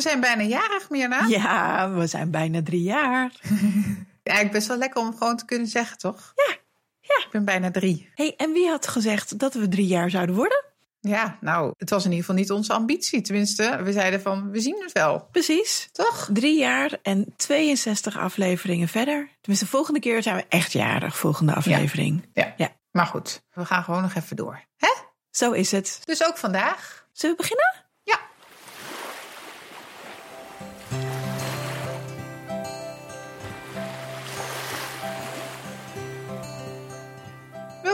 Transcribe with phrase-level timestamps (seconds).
[0.00, 1.26] We zijn bijna jarig, Mirna.
[1.26, 3.32] Ja, we zijn bijna drie jaar.
[4.22, 6.32] Eigenlijk best wel lekker om gewoon te kunnen zeggen, toch?
[6.34, 6.56] Ja,
[7.00, 7.24] ja.
[7.24, 8.10] Ik ben bijna drie.
[8.14, 10.64] hey, en wie had gezegd dat we drie jaar zouden worden?
[11.00, 13.20] Ja, nou, het was in ieder geval niet onze ambitie.
[13.20, 15.28] Tenminste, we zeiden van, we zien het wel.
[15.32, 15.88] Precies.
[15.92, 16.28] Toch?
[16.32, 19.28] Drie jaar en 62 afleveringen verder.
[19.40, 22.28] Tenminste, volgende keer zijn we echt jarig, volgende aflevering.
[22.32, 22.54] Ja.
[22.56, 22.68] Ja.
[22.90, 24.64] Maar goed, we gaan gewoon nog even door.
[24.76, 24.92] Hè?
[25.30, 26.00] Zo is het.
[26.04, 27.06] Dus ook vandaag.
[27.12, 27.88] Zullen we beginnen?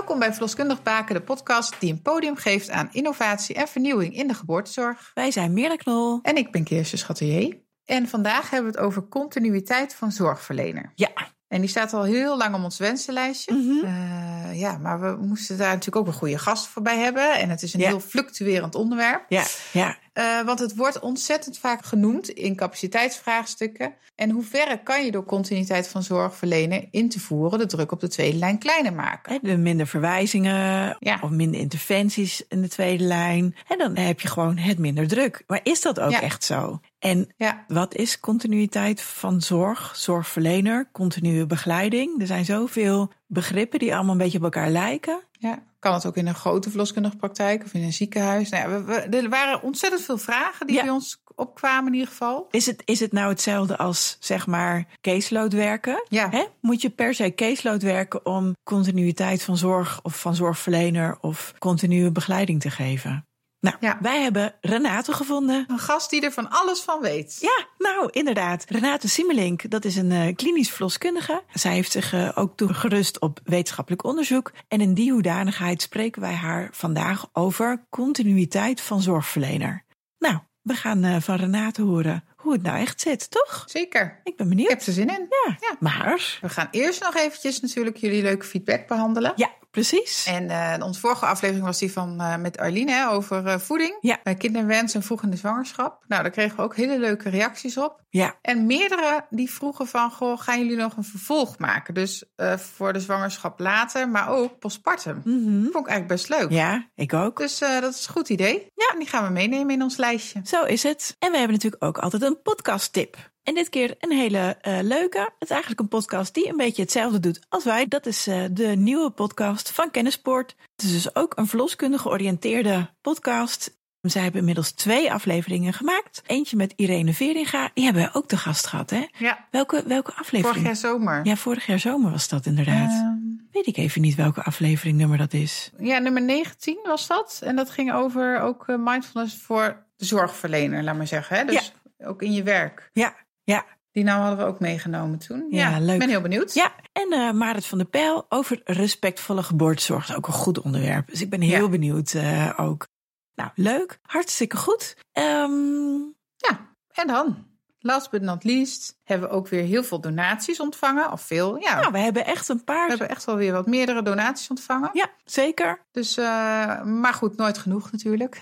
[0.06, 4.28] Welkom bij Verloskundig Baken, de podcast die een podium geeft aan innovatie en vernieuwing in
[4.28, 5.10] de geboortezorg.
[5.14, 6.18] Wij zijn Mirna Knol.
[6.22, 7.56] En ik ben Kirsten Schatelier.
[7.84, 10.92] En vandaag hebben we het over continuïteit van zorgverlener.
[10.94, 11.10] Ja.
[11.48, 13.54] En die staat al heel lang op ons wensenlijstje.
[13.54, 13.84] Mhm.
[13.84, 17.38] Eh, ja, maar we moesten daar natuurlijk ook een goede gast voorbij hebben.
[17.38, 17.88] En het is een Ja.
[17.88, 19.24] heel fluctuerend onderwerp.
[19.28, 19.96] Ja, ja.
[20.16, 23.94] Eh, want het wordt ontzettend vaak genoemd in capaciteitsvraagstukken.
[24.14, 27.92] En hoe ver kan je door continuïteit van zorg verlenen in te voeren de druk
[27.92, 29.32] op de tweede lijn kleiner maken?
[29.32, 31.18] Hè, De minder verwijzingen Ja.
[31.22, 33.54] of minder interventies in de tweede lijn.
[33.68, 35.42] En dan heb je gewoon het minder druk.
[35.46, 36.20] Maar is dat ook Ja.
[36.20, 36.80] echt zo?
[36.98, 42.20] En Ja, wat is continuïteit van zorg, zorgverlener, continue begeleiding?
[42.20, 45.20] Er zijn zoveel begrippen die allemaal een beetje op elkaar lijken.
[45.46, 45.62] Ja.
[45.78, 48.48] Kan het ook in een grote verloskundige praktijk of in een ziekenhuis?
[48.50, 50.82] Nou ja, we, we- er waren ontzettend veel vragen die Ja.
[50.82, 52.46] bij ons opkwamen in ieder geval.
[52.50, 56.04] Is het, is het nou hetzelfde als zeg maar caseload werken?
[56.08, 56.30] Ja.
[56.30, 56.44] Hè?
[56.60, 62.10] Moet je per se caseload werken om continuïteit van zorg of van zorgverlener of continue
[62.12, 63.25] begeleiding te geven?
[63.66, 63.98] Nou, Ja.
[64.00, 65.64] wij hebben Renate gevonden.
[65.68, 67.38] Een gast die er van alles van weet.
[67.40, 68.64] Ja, nou inderdaad.
[68.68, 71.42] Renate Simmelink, dat is een eh, klinisch verloskundige.
[71.52, 74.52] Zij heeft zich eh, ook toegerust op wetenschappelijk onderzoek.
[74.68, 79.84] En in die hoedanigheid spreken wij haar vandaag over continuïteit van zorgverlener.
[80.18, 83.64] Nou, we gaan eh, van Renate horen hoe het nou echt zit, toch?
[83.66, 84.20] Zeker.
[84.24, 84.68] Ik ben Ik benieuwd.
[84.70, 85.26] heb er zin in.
[85.46, 85.76] Ja, Ja.
[85.80, 86.38] maar...
[86.40, 89.32] We gaan eerst nog eventjes natuurlijk jullie leuke feedback behandelen.
[89.36, 90.26] Ja, precies.
[90.26, 93.98] En eh, onze vorige aflevering was die van eh, met Arlene hè, over eh, voeding.
[94.00, 94.20] Ja.
[94.22, 96.04] Bij kinderwens en vroeg in de zwangerschap.
[96.08, 98.04] Nou, daar kregen we ook hele leuke reacties op.
[98.08, 101.94] Ja, En meerdere die vroegen van, goh, gaan jullie nog een vervolg maken?
[101.94, 102.24] Dus
[102.56, 105.20] voor de zwangerschap later, maar ook postpartum.
[105.24, 105.62] Mhm.
[105.62, 106.50] Dat vond ik eigenlijk best leuk.
[106.50, 107.38] ja ik ook.
[107.38, 108.66] Dus dat is een goed idee.
[108.74, 110.40] Ja, en die gaan we meenemen in ons lijstje.
[110.44, 111.16] Zo is het.
[111.18, 113.16] En we hebben natuurlijk ook altijd een podcast tip.
[113.46, 115.18] En dit keer een hele eh, leuke.
[115.18, 117.86] Het is eigenlijk een podcast die een beetje hetzelfde doet als wij.
[117.86, 120.54] Dat is eh, de nieuwe podcast van Kennispoort.
[120.76, 123.74] Het is dus ook een verloskundige georiënteerde podcast.
[124.00, 126.22] Zij hebben inmiddels twee afleveringen gemaakt.
[126.26, 127.70] Eentje met Irene Veringa.
[127.74, 129.06] Die hebben we ook te gast gehad, hè?
[129.18, 130.46] Ja, Welke, welke aflevering?
[130.46, 131.20] vorig jaar zomer.
[131.26, 132.90] Ja, vorig jaar zomer was dat inderdaad.
[132.90, 133.14] Ehm,
[133.52, 135.70] Weet ik even niet welke aflevering nummer dat is.
[135.78, 137.40] ja, nummer 19 was dat.
[137.42, 141.36] En dat ging over ook eh, mindfulness voor de zorgverlener, laat maar zeggen.
[141.36, 141.44] Hè?
[141.44, 142.90] Dus ook in je werk.
[142.92, 143.14] Ja,
[143.46, 143.64] ja.
[143.92, 145.46] Die naam hadden we ook meegenomen toen.
[145.50, 145.92] Ja, leuk.
[145.92, 146.54] Ik ben heel benieuwd.
[146.54, 150.16] Ja, en eh Marit van der Pijl over respectvolle geboortezorg.
[150.16, 151.08] Ook een goed onderwerp.
[151.08, 151.68] Dus ik ben heel Ja.
[151.68, 152.86] benieuwd eh, ook.
[153.34, 153.98] Nou, leuk.
[154.02, 154.96] Hartstikke goed.
[155.12, 155.96] Ehm,
[156.36, 157.46] Ja, en dan,
[157.86, 161.12] last but not least, hebben we ook weer heel veel donaties ontvangen.
[161.12, 161.80] Of veel, ja.
[161.80, 162.84] nou, we hebben echt een paar.
[162.84, 164.90] we hebben echt wel weer wat meerdere donaties ontvangen.
[164.92, 165.84] Ja, zeker.
[165.92, 168.38] Dus, eh, maar goed, nooit genoeg natuurlijk.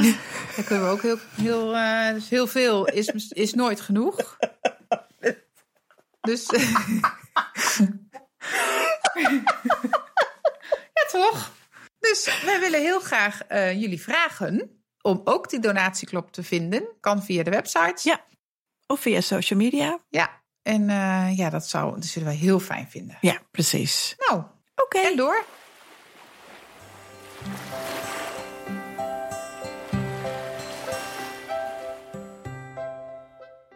[0.56, 4.36] Daar kunnen we ook heel, heel, eh, dus heel veel is, is nooit genoeg.
[6.20, 6.46] Dus.
[10.98, 11.50] ja, toch?
[11.98, 16.88] Dus wij willen heel graag eh, jullie vragen om ook die donatieklop te vinden.
[17.00, 18.08] Kan via de website.
[18.08, 18.24] Ja.
[18.92, 19.98] Of via social media.
[20.08, 20.42] Ja.
[20.62, 23.18] En eh, ja, dat, zou, dat zullen wij heel fijn vinden.
[23.20, 24.14] Ja, precies.
[24.18, 24.42] Nou,
[24.74, 24.98] Oké.
[24.98, 25.44] en door.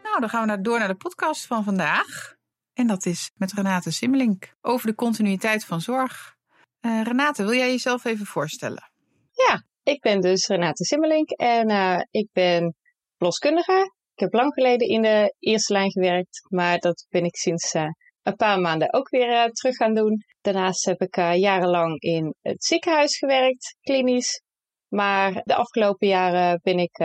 [0.03, 2.35] Nou, dan gaan we naar, door naar de podcast van vandaag.
[2.73, 6.37] En dat is met Renate Simmelink over de continuïteit van zorg.
[6.81, 8.91] Eh, Renate, wil jij jezelf even voorstellen?
[9.87, 12.75] Ik ben dus Renate Simmelink en eh, ik ben
[13.17, 13.95] verloskundige.
[14.17, 17.89] Ik heb lang geleden in de eerste lijn gewerkt, maar dat ben ik sinds eh,
[18.23, 20.25] een paar maanden ook weer eh, terug gaan doen.
[20.41, 24.43] Daarnaast heb ik eh, jarenlang in het ziekenhuis gewerkt, klinisch.
[24.89, 26.97] Maar de afgelopen jaren ben ik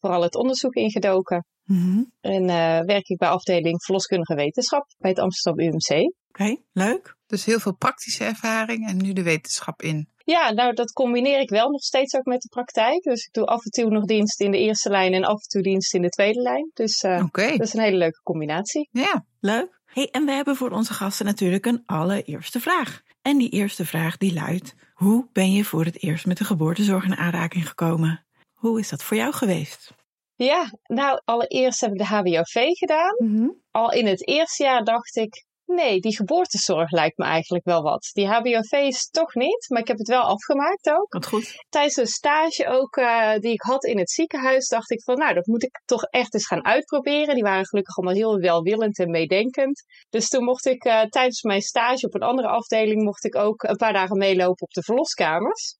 [0.00, 1.46] vooral het onderzoek ingedoken.
[1.64, 2.02] Mhm.
[2.20, 2.46] En
[2.86, 6.14] werk ik bij afdeling verloskundige wetenschap bij het Amsterdam UMC.
[6.28, 7.16] Oké, leuk.
[7.26, 10.08] Dus heel veel praktische ervaring en nu de wetenschap in.
[10.30, 13.02] Ja, nou dat combineer ik wel nog steeds ook met de praktijk.
[13.02, 15.48] Dus ik doe af en toe nog dienst in de eerste lijn en af en
[15.48, 16.70] toe dienst in de tweede lijn.
[16.74, 18.88] Dus eh, dat is een hele leuke combinatie.
[18.92, 19.24] ja.
[19.40, 19.80] Leuk.
[19.84, 23.02] Hey, en we hebben voor onze gasten natuurlijk een allereerste vraag.
[23.22, 27.04] En die eerste vraag die luidt: Hoe ben je voor het eerst met de geboortezorg
[27.04, 28.26] in aanraking gekomen?
[28.54, 29.94] Hoe is dat voor jou geweest?
[30.34, 33.14] Ja, nou, allereerst heb ik de HBOV gedaan.
[33.18, 33.48] Mhm.
[33.70, 38.10] Al in het eerste jaar dacht ik, nee, die geboortezorg lijkt me eigenlijk wel wat.
[38.12, 41.12] Die HBOV is toch niet, maar ik heb het wel afgemaakt ook.
[41.12, 41.64] Wat goed.
[41.68, 45.34] Tijdens een stage ook eh, die ik had in het ziekenhuis, dacht ik van, nou,
[45.34, 47.34] dat moet ik toch echt eens gaan uitproberen.
[47.34, 49.82] Die waren gelukkig allemaal heel welwillend en meedenkend.
[50.08, 53.62] Dus toen mocht ik eh, tijdens mijn stage op een andere afdeling, mocht ik ook
[53.62, 55.76] een paar dagen meelopen op de verloskamers.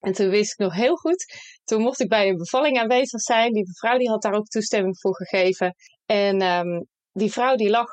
[0.00, 1.24] En toen wist ik nog heel goed,
[1.64, 3.52] toen mocht ik bij een bevalling aanwezig zijn.
[3.52, 5.74] Die mevrouw die had daar ook toestemming voor gegeven.
[6.06, 6.80] En ehm,
[7.12, 7.88] die vrouw die lag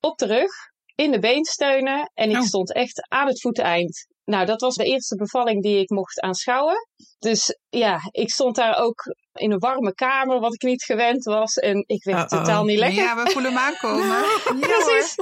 [0.00, 0.52] op de rug,
[1.02, 2.10] in de beensteunen.
[2.14, 2.42] En ik Oh.
[2.42, 4.06] stond echt aan het voeteneind.
[4.24, 6.76] Nou, dat was de eerste bevalling die ik mocht aanschouwen.
[7.18, 9.02] Dus ja, ik stond daar ook
[9.32, 11.54] in een warme kamer, wat ik niet gewend was.
[11.54, 13.02] En ik werd totaal niet lekker.
[13.02, 14.06] Ja, we voelen hem aankomen.
[14.06, 14.58] Ja.
[14.60, 15.14] Precies.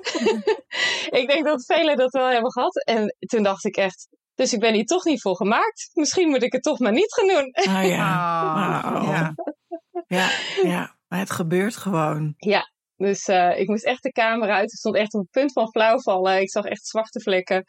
[1.20, 2.84] ik denk dat velen dat wel hebben gehad.
[2.84, 5.90] En toen dacht ik echt, dus ik ben hier toch niet voor gemaakt.
[5.92, 7.50] Misschien moet ik het toch maar niet gaan doen.
[7.52, 8.92] Ah ja.
[8.92, 9.08] Oh, Oh.
[9.08, 9.34] ja.
[10.06, 10.28] ja,
[10.62, 10.96] ja.
[11.08, 12.34] Maar het gebeurt gewoon.
[12.96, 14.72] Dus eh, ik moest echt de kamer uit.
[14.72, 16.40] Ik stond echt op het punt van flauwvallen.
[16.40, 17.64] Ik zag echt zwarte vlekken.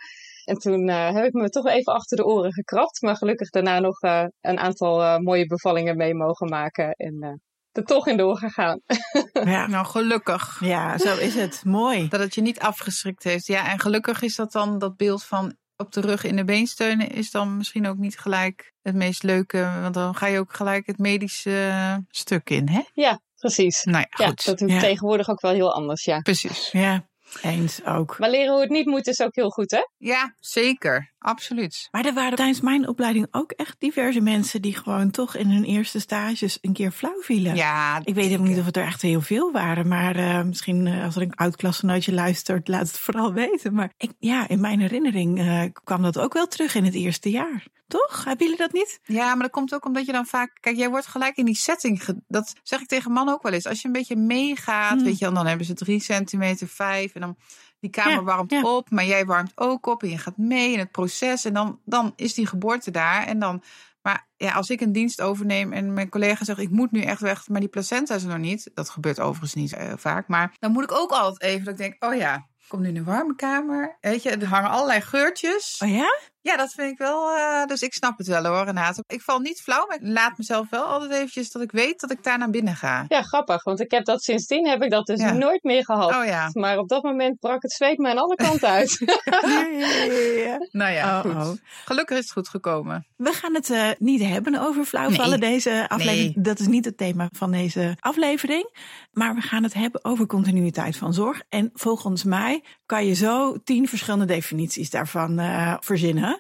[0.46, 3.02] En toen eh, heb ik me toch even achter de oren gekrapt.
[3.02, 6.92] Maar gelukkig daarna nog eh, een aantal eh, mooie bevallingen mee mogen maken.
[6.92, 7.34] En eh,
[7.72, 8.80] er toch in doorgegaan.
[9.44, 9.68] Ja.
[9.68, 10.60] Nou, gelukkig.
[10.60, 11.62] ja, zo is het.
[11.66, 12.08] Mooi.
[12.08, 13.48] Dat het je niet afgeschrikt heeft.
[13.48, 17.10] Ja, en gelukkig is dat dan dat beeld van op de rug in de beensteunen
[17.10, 19.72] is dan misschien ook niet gelijk het meest leuke.
[19.82, 22.82] Want dan ga je ook gelijk het medische stuk in, hè?
[22.94, 23.84] Ja, precies.
[23.84, 24.80] Nou ja, dat doe ik Ja.
[24.80, 26.20] tegenwoordig ook wel heel anders, ja.
[26.20, 26.70] Precies.
[26.72, 27.08] Ja,
[27.42, 28.20] eens ook.
[28.20, 29.82] Maar leren hoe het niet moet is ook heel goed, hè?
[29.98, 31.14] Ja, zeker.
[31.20, 31.88] Absoluut.
[31.92, 35.64] Maar er waren tijdens mijn opleiding ook echt diverse mensen die gewoon toch in hun
[35.64, 37.56] eerste stages een keer flauw vielen.
[37.56, 40.88] Ja, Ik weet helemaal niet of het er echt heel veel waren, maar eh, misschien
[40.88, 43.74] eh, als er een oud-klasgenootje luistert, laat het vooral weten.
[43.74, 47.30] Maar ik, ja, in mijn herinnering eh, kwam dat ook wel terug in het eerste
[47.30, 47.68] jaar.
[47.88, 48.24] Toch?
[48.26, 49.00] Hebben jullie dat niet?
[49.04, 50.58] Ja, maar dat komt ook omdat je dan vaak.
[50.60, 52.02] Kijk, jij wordt gelijk in die setting.
[52.28, 53.66] Dat zeg ik tegen mannen ook wel eens.
[53.66, 55.04] Als je een beetje meegaat, Hmm.
[55.04, 57.14] weet je dan hebben ze drie centimeter, vijf.
[57.14, 57.38] En dan
[57.80, 58.62] die kamer Ja, warmt ja.
[58.62, 60.04] op, maar jij warmt ook op.
[60.04, 61.46] En je gaat mee in het proces.
[61.46, 63.26] En dan, dan is die geboorte daar.
[63.26, 63.64] En dan.
[64.02, 67.22] Maar ja, als ik een dienst overneem en mijn collega zegt: Ik moet nu echt
[67.22, 68.72] weg, maar die placenta is er nog niet.
[68.74, 70.28] Dat gebeurt overigens niet eh, vaak.
[70.28, 71.66] Maar dan moet ik ook altijd even.
[71.66, 73.98] Dat ik denk: Oh ja, ik kom nu in een warme kamer.
[74.02, 75.82] Weet je, er hangen allerlei geurtjes.
[75.84, 76.20] Oh ja?
[76.48, 77.36] Ja, dat vind ik wel.
[77.38, 79.04] eh, dus ik snap het wel hoor, Renate.
[79.08, 82.12] Ik val niet flauw, maar ik laat mezelf wel altijd eventjes dat ik weet dat
[82.12, 83.06] ik daar naar binnen ga.
[83.08, 83.64] Ja, grappig.
[83.64, 85.32] Want ik heb dat sindsdien heb ik dat dus Ja.
[85.32, 86.16] nooit meer gehad.
[86.16, 86.50] Oh ja.
[86.54, 88.98] Maar op dat moment brak het zweet me aan alle kanten uit.
[89.42, 90.14] Ja, ja, ja,
[90.46, 90.58] ja.
[90.72, 91.32] Nou ja, Oh, goed.
[91.48, 91.52] oh.
[91.86, 93.06] Gelukkig is het goed gekomen.
[93.16, 95.50] We gaan het eh, niet hebben over flauwvallen Nee.
[95.52, 96.36] deze aflevering.
[96.36, 96.44] Nee.
[96.44, 98.76] Dat is niet het thema van deze aflevering.
[99.12, 101.42] Maar we gaan het hebben over continuïteit van zorg.
[101.50, 106.37] En volgens mij kan je zo tien verschillende definities daarvan eh, verzinnen.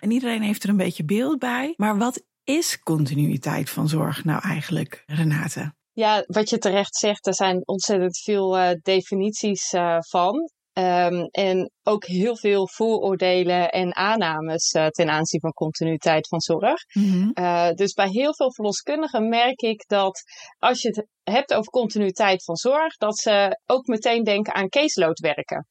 [0.00, 1.74] En iedereen heeft er een beetje beeld bij.
[1.76, 5.72] Maar wat is continuïteit van zorg nou eigenlijk, Renate?
[5.92, 10.50] Ja, wat je terecht zegt, er zijn ontzettend veel eh, definities eh, van.
[10.72, 16.82] Ehm, en ook heel veel vooroordelen en aannames eh, ten aanzien van continuïteit van zorg.
[17.32, 20.22] Eh, dus bij heel veel verloskundigen merk ik dat
[20.58, 25.18] als je het hebt over continuïteit van zorg, dat ze ook meteen denken aan caseload
[25.18, 25.66] werken.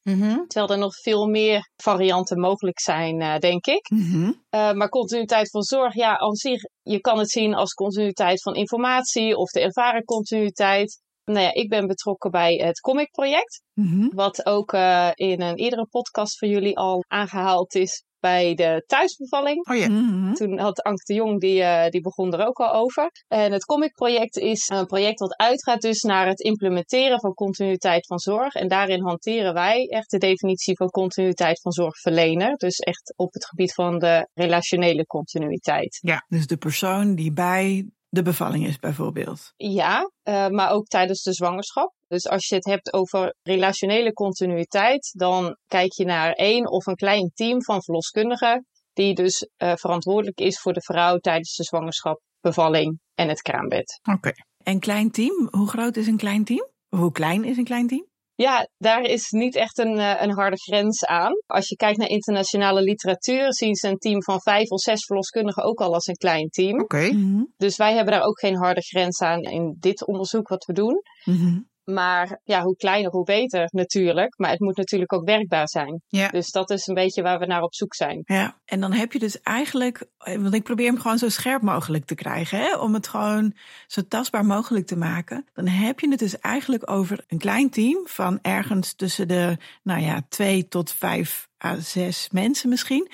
[0.46, 3.90] Terwijl er nog veel meer varianten mogelijk zijn, eh, denk ik.
[3.90, 4.32] Mhm.
[4.50, 9.36] Maar continuïteit van zorg, ja, aan zich, je kan het zien als continuïteit van informatie
[9.36, 11.00] of de ervaren continuïteit.
[11.32, 14.08] Nou ja, ik ben betrokken bij het Comic-project, Mhm.
[14.14, 19.68] wat ook uh, in een eerdere podcast van jullie al aangehaald is bij de thuisbevalling.
[19.68, 19.88] Oh ja.
[19.88, 20.32] Mhm.
[20.32, 23.10] Toen had Anke de Jong, die, uh, die begon er ook al over.
[23.28, 28.18] En het Comic-project is een project wat uitgaat dus naar het implementeren van continuïteit van
[28.18, 28.54] zorg.
[28.54, 32.56] En daarin hanteren wij echt de definitie van continuïteit van zorgverlener.
[32.56, 35.98] Dus echt op het gebied van de relationele continuïteit.
[36.28, 39.52] Dus de persoon die bij de bevalling is bijvoorbeeld.
[39.56, 41.94] Ja, uh, maar ook tijdens de zwangerschap.
[42.06, 46.94] Dus als je het hebt over relationele continuïteit, dan kijk je naar één of een
[46.94, 52.20] klein team van verloskundigen, die dus uh, verantwoordelijk is voor de vrouw tijdens de zwangerschap,
[52.40, 54.00] bevalling en het kraambed.
[54.02, 54.16] Oké.
[54.16, 54.34] Okay.
[54.62, 56.68] En klein team, hoe groot is een klein team?
[56.88, 58.09] Hoe klein is een klein team?
[58.40, 61.32] Ja, daar is niet echt een, uh, een harde grens aan.
[61.46, 65.62] Als je kijkt naar internationale literatuur, zien ze een team van vijf of zes verloskundigen
[65.62, 66.80] ook al als een klein team.
[66.80, 66.82] Oké.
[66.82, 67.10] Okay.
[67.10, 67.42] Mhm.
[67.56, 71.02] Dus wij hebben daar ook geen harde grens aan in dit onderzoek wat we doen.
[71.24, 71.58] Mhm.
[71.92, 74.38] Maar ja, hoe kleiner, hoe beter natuurlijk.
[74.38, 76.02] Maar het moet natuurlijk ook werkbaar zijn.
[76.08, 76.28] Ja.
[76.28, 78.22] Dus dat is een beetje waar we naar op zoek zijn.
[78.24, 82.04] Ja, en dan heb je dus eigenlijk, want ik probeer hem gewoon zo scherp mogelijk
[82.04, 82.76] te krijgen, hè?
[82.76, 83.54] om het gewoon
[83.86, 85.46] zo tastbaar mogelijk te maken.
[85.52, 90.00] Dan heb je het dus eigenlijk over een klein team van ergens tussen de, nou
[90.00, 93.08] ja, twee tot vijf à zes mensen misschien.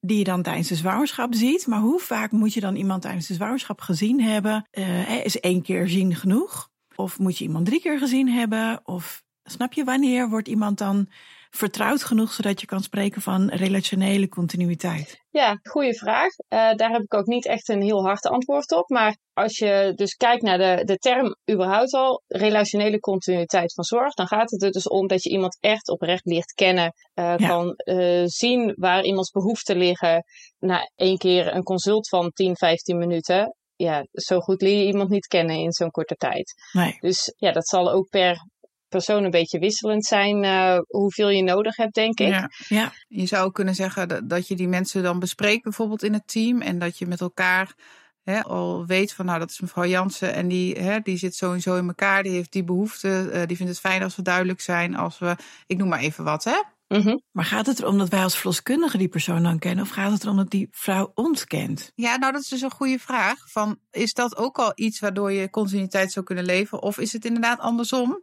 [0.00, 1.66] die je dan tijdens de zwangerschap ziet.
[1.66, 4.68] Maar hoe vaak moet je dan iemand tijdens de zwangerschap gezien hebben?
[4.72, 6.69] Uh, is één keer zien genoeg?
[7.00, 8.80] Of moet je iemand drie keer gezien hebben?
[8.84, 11.08] Of snap je wanneer wordt iemand dan
[11.50, 15.24] vertrouwd genoeg zodat je kan spreken van relationele continuïteit?
[15.30, 16.28] Ja, goede vraag.
[16.28, 18.88] Uh, daar heb ik ook niet echt een heel hard antwoord op.
[18.88, 24.14] Maar als je dus kijkt naar de, de term überhaupt al, relationele continuïteit van zorg,
[24.14, 26.92] dan gaat het er dus om dat je iemand echt oprecht leert kennen.
[27.14, 27.48] Uh, ja.
[27.48, 30.24] Kan uh, zien waar iemands behoeften liggen.
[30.58, 35.10] Na één keer een consult van 10, 15 minuten ja, zo goed leer je iemand
[35.10, 36.52] niet kennen in zo'n korte tijd.
[36.72, 36.96] Nee.
[37.00, 38.46] Dus ja, dat zal ook per
[38.88, 42.28] persoon een beetje wisselend zijn uh, hoeveel je nodig hebt, denk ik.
[42.28, 42.92] Ja, ja.
[43.08, 46.60] Je zou kunnen zeggen dat, dat je die mensen dan bespreekt bijvoorbeeld in het team
[46.60, 47.74] en dat je met elkaar
[48.22, 51.76] hè, al weet van nou dat is mevrouw Jansen en die, hè, die zit sowieso
[51.76, 54.96] in elkaar, die heeft die behoefte, uh, die vindt het fijn als we duidelijk zijn
[54.96, 56.62] als we, ik noem maar even wat hè.
[56.94, 57.22] Mm -hmm.
[57.30, 59.84] Maar gaat het erom dat wij als verloskundige die persoon dan kennen?
[59.84, 61.92] Of gaat het erom dat die vrouw ons kent?
[61.94, 63.50] Ja, nou dat is dus een goede vraag.
[63.50, 66.82] Van, is dat ook al iets waardoor je continuïteit zou kunnen leven?
[66.82, 68.22] Of is het inderdaad andersom?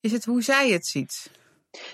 [0.00, 1.30] Is het hoe zij het ziet?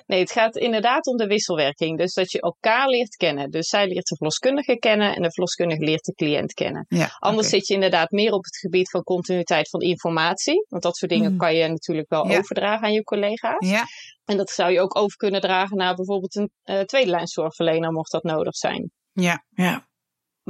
[0.06, 1.98] Nee, het gaat inderdaad om de wisselwerking.
[1.98, 3.50] Dus dat je elkaar leert kennen.
[3.50, 6.84] Dus zij leert de verloskundige kennen en de verloskundige leert de cliënt kennen.
[6.88, 7.58] Ja, Anders okay.
[7.58, 10.66] zit je inderdaad meer op het gebied van continuïteit van informatie.
[10.68, 11.38] Want dat soort dingen Mm.
[11.38, 12.38] kan je natuurlijk wel Ja.
[12.38, 13.68] overdragen aan je collega's.
[13.68, 13.84] Ja,
[14.24, 17.92] En dat zou je ook over kunnen dragen naar bijvoorbeeld een uh, tweede lijn zorgverlener,
[17.92, 18.90] mocht dat nodig zijn.
[19.12, 19.88] ja, Ja,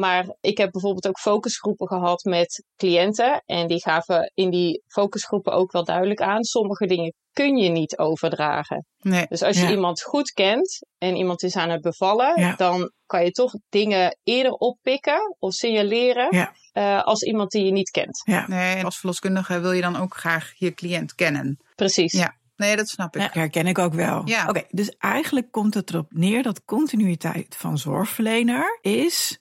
[0.00, 3.42] Maar ik heb bijvoorbeeld ook focusgroepen gehad met cliënten.
[3.46, 6.44] En die gaven in die focusgroepen ook wel duidelijk aan.
[6.44, 8.84] Sommige dingen kun je niet overdragen.
[9.00, 9.26] nee.
[9.28, 9.70] Dus als je Ja.
[9.70, 12.54] iemand goed kent en iemand is aan het bevallen, Ja.
[12.56, 16.52] dan kan je toch dingen eerder oppikken of signaleren Ja.
[16.74, 18.22] uh, als iemand die je niet kent.
[18.24, 18.44] ja.
[18.48, 21.56] Nee, en als verloskundige wil je dan ook graag je cliënt kennen.
[21.74, 22.12] Precies.
[22.12, 22.38] Ja.
[22.56, 23.22] Nee, dat snap ik.
[23.22, 24.22] Ja, herken ik ook wel.
[24.24, 24.48] Ja.
[24.48, 29.40] Oké, dus eigenlijk komt het erop neer dat continuïteit van zorgverlener is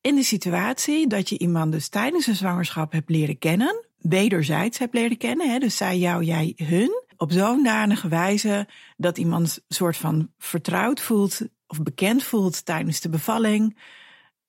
[0.00, 4.94] in de situatie dat je iemand dus tijdens een zwangerschap hebt leren kennen, wederzijds hebt
[4.94, 9.74] leren kennen, hè, dus zij jou, jij hun, op zo'n danige wijze dat iemand een
[9.76, 13.78] soort van vertrouwd voelt of bekend voelt tijdens de bevalling.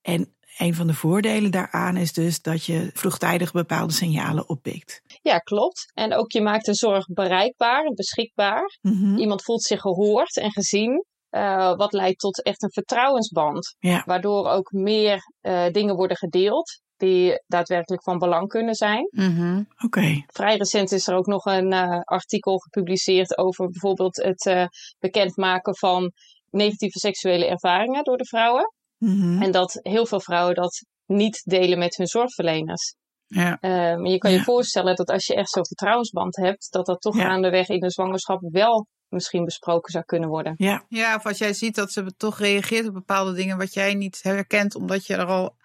[0.02, 5.02] En een van de voordelen daaraan is dus dat je vroegtijdig bepaalde signalen oppikt.
[5.22, 5.90] Ja, klopt.
[5.94, 8.78] En ook je maakt de zorg bereikbaar en beschikbaar.
[8.80, 9.16] Mhm.
[9.16, 11.04] Iemand voelt zich gehoord en gezien.
[11.34, 13.76] Uh, wat leidt tot echt een vertrouwensband.
[13.78, 14.02] Ja.
[14.06, 19.08] Waardoor ook meer uh, dingen worden gedeeld die daadwerkelijk van belang kunnen zijn.
[19.10, 19.62] Mhm.
[19.84, 20.22] Oké.
[20.26, 26.12] Vrij recent is er ook nog een uh, artikel gepubliceerd over bijvoorbeeld het bekendmaken van
[26.50, 28.72] negatieve seksuele ervaringen door de vrouwen.
[28.98, 29.42] Mhm.
[29.42, 32.94] En dat heel veel vrouwen dat niet delen met hun zorgverleners.
[33.26, 33.58] Ja.
[33.60, 37.18] Maar je kan je voorstellen dat als je echt zo'n vertrouwensband hebt, dat dat toch
[37.18, 40.54] aan de weg in de zwangerschap wel misschien besproken zou kunnen worden.
[40.56, 43.94] Ja, ja, of als jij ziet dat ze toch reageert op bepaalde dingen wat jij
[43.94, 45.56] niet herkent, omdat je er al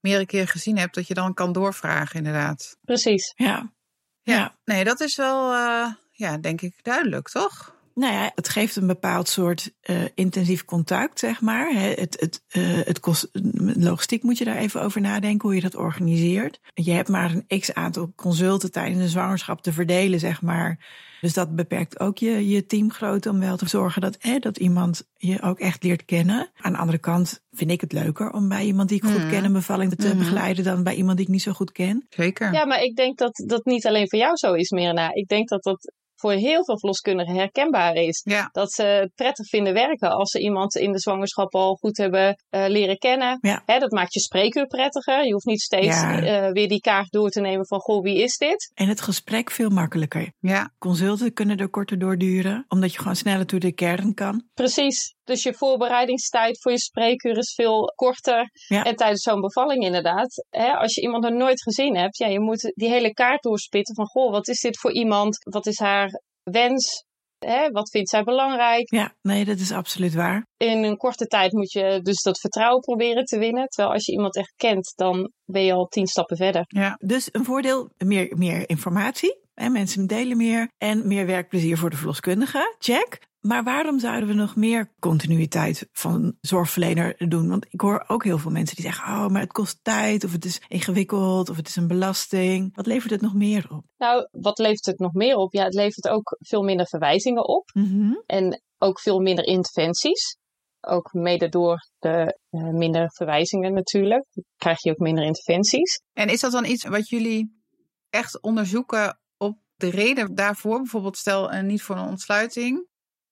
[0.00, 2.76] meerdere keer gezien hebt, dat je dan kan doorvragen, inderdaad.
[2.84, 3.32] Precies.
[3.36, 3.46] ja.
[3.46, 4.34] Ja.
[4.34, 4.56] Ja.
[4.64, 7.76] Nee, dat is wel, uh, ja, denk ik duidelijk, toch?
[7.98, 11.72] Nou ja, het geeft een bepaald soort uh, intensief contact, zeg maar.
[11.72, 13.28] Het, het, uh, het kost,
[13.76, 16.60] logistiek moet je daar even over nadenken, hoe je dat organiseert.
[16.74, 20.86] Je hebt maar een x aantal consulten tijdens een zwangerschap te verdelen, zeg maar.
[21.20, 25.08] Dus dat beperkt ook je, je teamgrootte om wel te zorgen dat, eh, dat iemand
[25.16, 26.50] je ook echt leert kennen.
[26.56, 29.28] Aan de andere kant vind ik het leuker om bij iemand die ik goed Mhm.
[29.30, 30.18] ken een bevalling te Mhm.
[30.18, 32.06] begeleiden dan bij iemand die ik niet zo goed ken.
[32.08, 32.52] Zeker.
[32.52, 35.14] Ja, maar ik denk dat dat niet alleen voor jou zo is, Mirna.
[35.14, 38.20] Ik denk dat dat voor heel veel verloskundigen herkenbaar is.
[38.24, 38.48] Ja.
[38.52, 42.42] Dat ze het prettig vinden werken als ze iemand in de zwangerschap al goed hebben
[42.50, 43.38] uh, leren kennen.
[43.40, 43.62] Ja.
[43.66, 45.24] Hè, dat maakt je spreekuur prettiger.
[45.24, 46.46] Je hoeft niet steeds Ja.
[46.46, 48.70] uh, weer die kaart door te nemen van, goh, wie is dit?
[48.74, 50.32] En het gesprek veel makkelijker.
[50.38, 50.70] Ja.
[50.78, 54.42] Consulten kunnen er korter door duren, omdat je gewoon sneller door de kern kan.
[54.54, 55.16] Precies.
[55.28, 58.50] Dus je voorbereidingstijd voor je spreekuur is veel korter.
[58.68, 58.84] Ja.
[58.84, 60.46] En tijdens zo'n bevalling inderdaad.
[60.50, 63.94] Hè, als je iemand nog nooit gezien hebt, ja, je moet die hele kaart doorspitten
[63.94, 65.36] van, goh, wat is dit voor iemand?
[65.50, 67.06] Wat is haar wens?
[67.38, 68.90] Hè, wat vindt zij belangrijk?
[68.90, 70.46] Ja, nee, dat is absoluut waar.
[70.56, 73.68] In een korte tijd moet je dus dat vertrouwen proberen te winnen.
[73.68, 76.64] Terwijl als je iemand echt kent, dan ben je al tien stappen verder.
[76.66, 76.98] Ja.
[77.04, 79.40] Dus een voordeel, meer, meer informatie.
[79.54, 82.76] Hè, mensen delen meer en meer werkplezier voor de verloskundige.
[82.78, 83.27] Check.
[83.40, 87.48] Maar waarom zouden we nog meer continuïteit van zorgverlener doen?
[87.48, 90.32] Want ik hoor ook heel veel mensen die zeggen: Oh, maar het kost tijd, of
[90.32, 92.76] het is ingewikkeld, of het is een belasting.
[92.76, 93.84] Wat levert het nog meer op?
[93.96, 95.52] Nou, wat levert het nog meer op?
[95.52, 97.70] Ja, het levert ook veel minder verwijzingen op.
[97.72, 98.22] Mm -hmm.
[98.26, 100.36] En ook veel minder interventies.
[100.80, 104.26] Ook mede door de uh, minder verwijzingen natuurlijk.
[104.56, 106.02] Krijg je ook minder interventies.
[106.12, 107.62] En is dat dan iets wat jullie
[108.10, 110.78] echt onderzoeken op de reden daarvoor?
[110.78, 112.86] Bijvoorbeeld stel uh, niet voor een ontsluiting.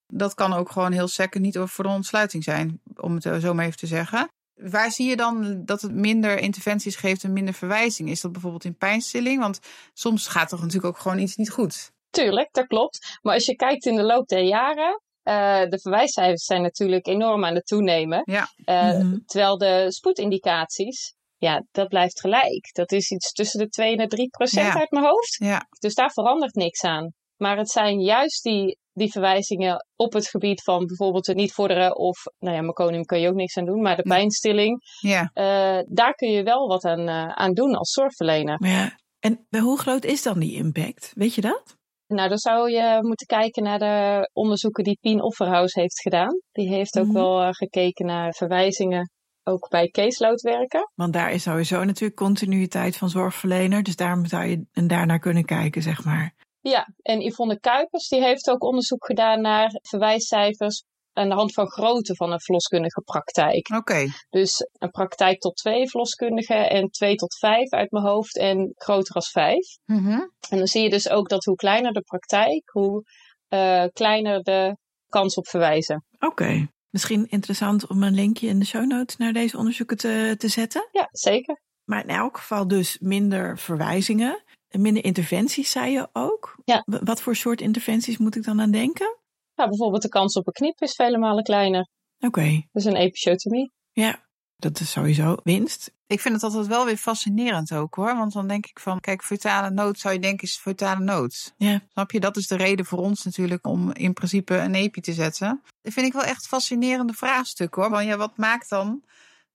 [0.07, 3.65] Dat kan ook gewoon heel second niet voor de ontsluiting zijn, om het zo maar
[3.65, 4.29] even te zeggen.
[4.55, 8.11] waar zie je dan dat het minder interventies geeft en minder verwijzing?
[8.11, 9.41] Is dat bijvoorbeeld in pijnstilling?
[9.41, 9.61] Want
[9.95, 11.91] soms gaat er natuurlijk ook gewoon iets niet goed.
[12.11, 13.19] Tuurlijk, dat klopt.
[13.23, 17.45] Maar als je kijkt in de loop der jaren, uh, de verwijscijfers zijn natuurlijk enorm
[17.45, 18.23] aan het toenemen.
[18.25, 18.49] Ja.
[18.65, 19.19] Uh, Mhm.
[19.27, 22.69] Terwijl de spoedindicaties, ja, dat blijft gelijk.
[22.73, 24.79] Dat is iets tussen de 2 en de 3 procent Ja.
[24.79, 25.35] uit mijn hoofd.
[25.39, 27.13] Ja, Dus daar verandert niks aan.
[27.37, 31.97] Maar het zijn juist die, die verwijzingen op het gebied van bijvoorbeeld het niet vorderen
[31.97, 35.31] of, nou ja, meconium kun je ook niks aan doen, maar de pijnstilling, ja.
[35.33, 38.67] eh, daar kun je wel wat aan, eh, aan doen als zorgverlener.
[38.67, 41.13] Ja, en hoe groot is dan die impact?
[41.15, 41.77] Weet je dat?
[42.07, 46.41] Nou, dan zou je moeten kijken naar de onderzoeken die Pien Offerhaus heeft gedaan.
[46.53, 47.15] Die heeft ook Mhm.
[47.15, 49.11] wel eh, gekeken naar verwijzingen,
[49.45, 50.91] ook bij caseload werken.
[50.95, 53.83] Want daar is sowieso natuurlijk continuïteit van zorgverlener.
[53.83, 56.35] Dus daarom zou je en daarnaar kunnen kijken, zeg maar.
[56.69, 61.71] Ja, en Yvonne Kuipers die heeft ook onderzoek gedaan naar verwijscijfers aan de hand van
[61.71, 63.69] grootte van een verloskundige praktijk.
[63.75, 64.07] Oké.
[64.31, 69.15] Dus een praktijk tot twee verloskundigen en twee tot vijf uit mijn hoofd en groter
[69.15, 69.77] als vijf.
[69.85, 70.21] Mhm.
[70.49, 73.03] En dan zie je dus ook dat hoe kleiner de praktijk, hoe
[73.49, 74.77] eh, kleiner de
[75.09, 76.05] kans op verwijzen.
[76.19, 76.69] Oké.
[76.91, 80.89] Misschien interessant om een linkje in de show notes naar deze onderzoeken te, te zetten.
[80.93, 81.61] Ja, zeker.
[81.85, 84.45] Maar in elk geval dus minder verwijzingen.
[84.77, 86.57] En minder interventies, zei je ook.
[86.65, 86.83] Ja.
[86.87, 89.17] Wat voor soort interventies moet ik dan aan denken?
[89.55, 91.89] Nou, bijvoorbeeld de kans op een knip is vele malen kleiner.
[92.19, 93.73] Oké, Dus een episiotomie.
[93.93, 94.25] ja.
[94.59, 95.93] Dat is sowieso winst.
[96.07, 98.17] Ik vind het altijd wel weer fascinerend ook hoor.
[98.17, 101.55] Want dan denk ik van, kijk, fetale nood zou je denken is fetale nood.
[101.57, 101.81] Ja.
[101.93, 102.21] Snap je?
[102.21, 105.63] Dat is de reden voor ons natuurlijk om in principe een epi te zetten.
[105.83, 107.91] Dat vind ik wel echt fascinerende vraagstuk hoor.
[107.91, 109.03] Want ja, wat maakt dan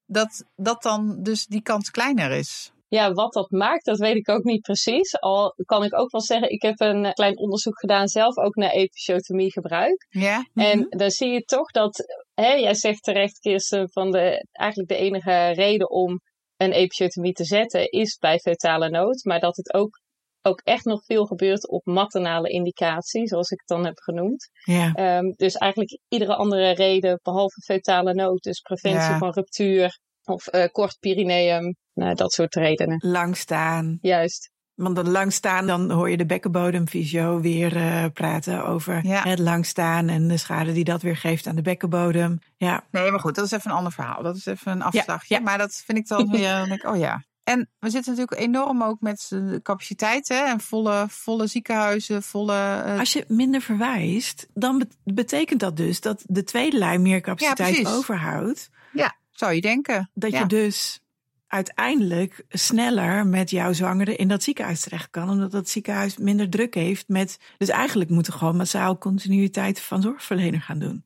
[0.06, 2.71] dat, dat dan dus die kans kleiner is?
[2.92, 5.20] Ja, wat dat maakt, dat weet ik ook niet precies.
[5.20, 8.54] Al kan ik ook wel zeggen, ik heb een eh, klein onderzoek gedaan zelf ook
[8.54, 10.06] naar episiotomie gebruik.
[10.08, 10.46] Ja?
[10.54, 14.96] En dan zie je toch dat, hè, jij zegt terecht Kirsten, van de, eigenlijk de
[14.96, 16.20] enige reden om
[16.56, 19.24] een episiotomie te zetten is bij fetale nood.
[19.24, 20.00] Maar dat het ook,
[20.42, 24.48] ook echt nog veel gebeurt op maternale indicatie, zoals ik het dan heb genoemd.
[24.64, 24.92] Ja.
[24.92, 29.18] Ehm, dus eigenlijk iedere andere reden behalve fetale nood, dus preventie Ja.
[29.18, 33.00] van ruptuur of eh, kort perineum, nou, dat soort redenen.
[33.10, 33.98] Lang staan.
[34.00, 34.50] Juist.
[34.74, 39.22] Want dan lang staan, dan hoor je de bekkenbodemfysio weer eh, praten over Ja.
[39.22, 42.38] het lang staan en de schade die dat weer geeft aan de bekkenbodem.
[42.56, 44.22] Ja, Nee, maar goed, dat is even een ander verhaal.
[44.22, 45.34] Dat is even een afslagje.
[45.34, 45.40] ja.
[45.40, 47.24] Maar dat vind ik dan weer, dan denk ik, oh ja.
[47.44, 50.44] En we zitten natuurlijk enorm ook met de capaciteit hè?
[50.44, 52.82] en volle, volle ziekenhuizen, volle...
[52.86, 57.20] eh, als je minder verwijst, dan bet- betekent dat dus dat de tweede lijn meer
[57.20, 57.88] capaciteit precies.
[57.96, 58.70] overhoudt.
[58.92, 60.10] ja, zou je denken.
[60.14, 60.38] Dat Ja.
[60.38, 61.00] je dus
[61.46, 65.30] uiteindelijk sneller met jouw zwangere in dat ziekenhuis terecht kan.
[65.30, 67.38] Omdat dat ziekenhuis minder druk heeft met...
[67.58, 71.04] Dus eigenlijk moeten we gewoon massaal continuïteit van zorgverlener gaan doen.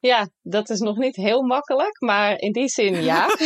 [0.00, 3.26] Ja, dat is nog niet heel makkelijk, maar in die zin ja.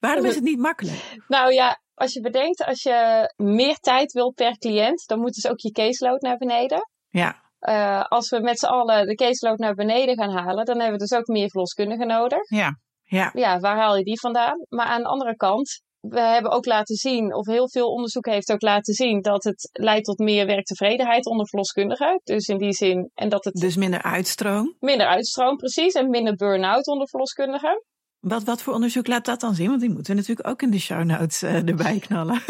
[0.00, 1.16] Waarom is het niet makkelijk?
[1.28, 5.46] nou ja, als je bedenkt, als je meer tijd wil per cliënt, dan moet dus
[5.46, 6.88] ook je caseload naar beneden.
[7.08, 10.98] Ja, Eh, als we met z'n allen de caseload naar beneden gaan halen, dan hebben
[10.98, 12.50] we dus ook meer verloskundigen nodig.
[12.50, 14.64] Ja, ja, Ja, waar haal je die vandaan?
[14.68, 18.52] Maar aan de andere kant, we hebben ook laten zien, of heel veel onderzoek heeft
[18.52, 22.20] ook laten zien, dat het leidt tot meer werktevredenheid onder verloskundigen.
[22.24, 24.76] Dus in die zin, en dat het dus minder uitstroom.
[24.78, 27.84] minder uitstroom precies, en minder burn-out onder verloskundigen.
[28.20, 29.68] Wat, wat voor onderzoek laat dat dan zien?
[29.68, 32.42] Want die moeten we natuurlijk ook in de show notes eh, erbij knallen.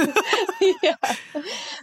[0.81, 0.99] ja.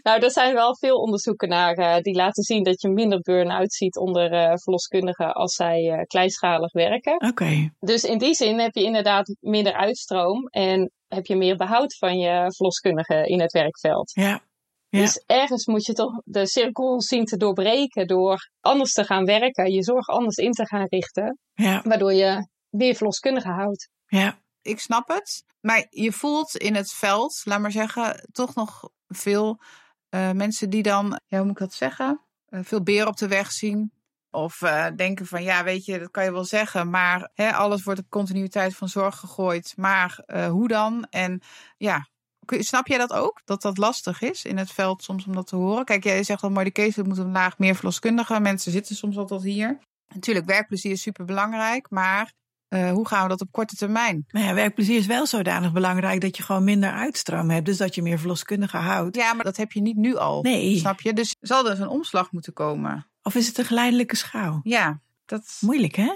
[0.03, 3.73] Nou, er zijn wel veel onderzoeken naar eh, die laten zien dat je minder burn-out
[3.73, 7.27] ziet onder eh, verloskundigen als zij kleinschalig werken.
[7.27, 11.95] Oké, Dus in die zin heb je inderdaad minder uitstroom en heb je meer behoud
[11.97, 14.11] van je verloskundigen in het werkveld.
[14.13, 14.45] ja.
[14.89, 14.99] Ja.
[14.99, 19.71] Dus ergens moet je toch de cirkel zien te doorbreken door anders te gaan werken,
[19.71, 23.89] je zorg anders in te gaan richten, Ja, waardoor je meer verloskundigen houdt.
[24.07, 25.43] ja, ik snap het.
[25.61, 29.61] Maar je voelt in het veld, laat maar zeggen, toch nog veel
[30.09, 32.21] eh, mensen die dan, ja, hoe moet ik dat zeggen?
[32.45, 33.91] Eh, veel beren op de weg zien.
[34.31, 36.89] Of eh, denken van, ja, weet je, dat kan je wel zeggen.
[36.89, 39.73] Maar hè, alles wordt op continuïteit van zorg gegooid.
[39.75, 41.07] Maar hoe dan?
[41.09, 41.41] En
[41.77, 42.07] ja,
[42.47, 43.41] snap jij dat ook?
[43.45, 45.85] Dat dat lastig is in het veld soms om dat te horen?
[45.85, 48.41] Kijk, jij zegt al mooi, de case moet omlaag, meer verloskundigen.
[48.41, 49.79] Mensen zitten soms al tot hier.
[50.13, 51.89] Natuurlijk, werkplezier is super belangrijk.
[51.89, 52.33] Maar
[52.67, 54.25] eh, hoe gaan we dat op korte termijn?
[54.27, 57.65] Nou ja, werkplezier is wel zodanig belangrijk dat je gewoon minder uitstroom hebt.
[57.65, 59.15] Dus dat je meer verloskundigen houdt.
[59.15, 60.41] Ja, maar dat heb je niet nu al.
[60.41, 60.77] Nee.
[60.77, 61.13] Snap je?
[61.13, 63.07] Dus zal er een omslag moeten komen.
[63.21, 64.59] Of is het een geleidelijke schouw?
[64.63, 65.57] Ja, dat.
[65.59, 66.11] Moeilijk, hè?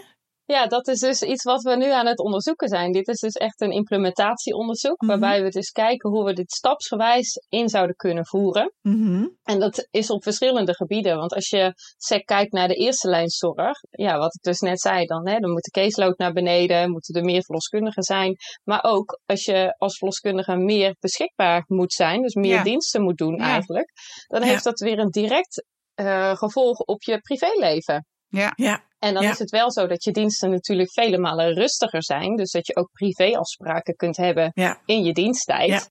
[0.52, 2.92] Ja, dat is dus iets wat we nu aan het onderzoeken zijn.
[2.92, 5.10] Dit is dus echt een implementatieonderzoek, Mhm.
[5.12, 8.74] waarbij we dus kijken hoe we dit stapsgewijs in zouden kunnen voeren.
[8.82, 9.28] Mhm.
[9.44, 11.18] En dat is op verschillende gebieden.
[11.18, 11.74] Want als je
[12.26, 15.52] kijkt naar de eerste lijn zorg, ja, wat ik dus net zei, dan, hè, dan
[15.52, 18.36] moet de caseload naar beneden, moeten er meer verloskundigen zijn.
[18.64, 22.64] Maar ook als je als verloskundige meer beschikbaar moet zijn, dus meer Ja.
[22.64, 23.44] diensten moet doen Ja.
[23.44, 23.92] eigenlijk,
[24.28, 24.48] dan Ja.
[24.48, 28.06] heeft dat weer een direct eh, gevolg op je privéleven.
[28.32, 29.30] Ja, Ja, En dan Ja.
[29.32, 32.36] is het wel zo dat je diensten natuurlijk vele malen rustiger zijn.
[32.36, 35.70] Dus dat je ook privéafspraken kunt hebben ja, in je diensttijd.
[35.70, 35.82] Ja.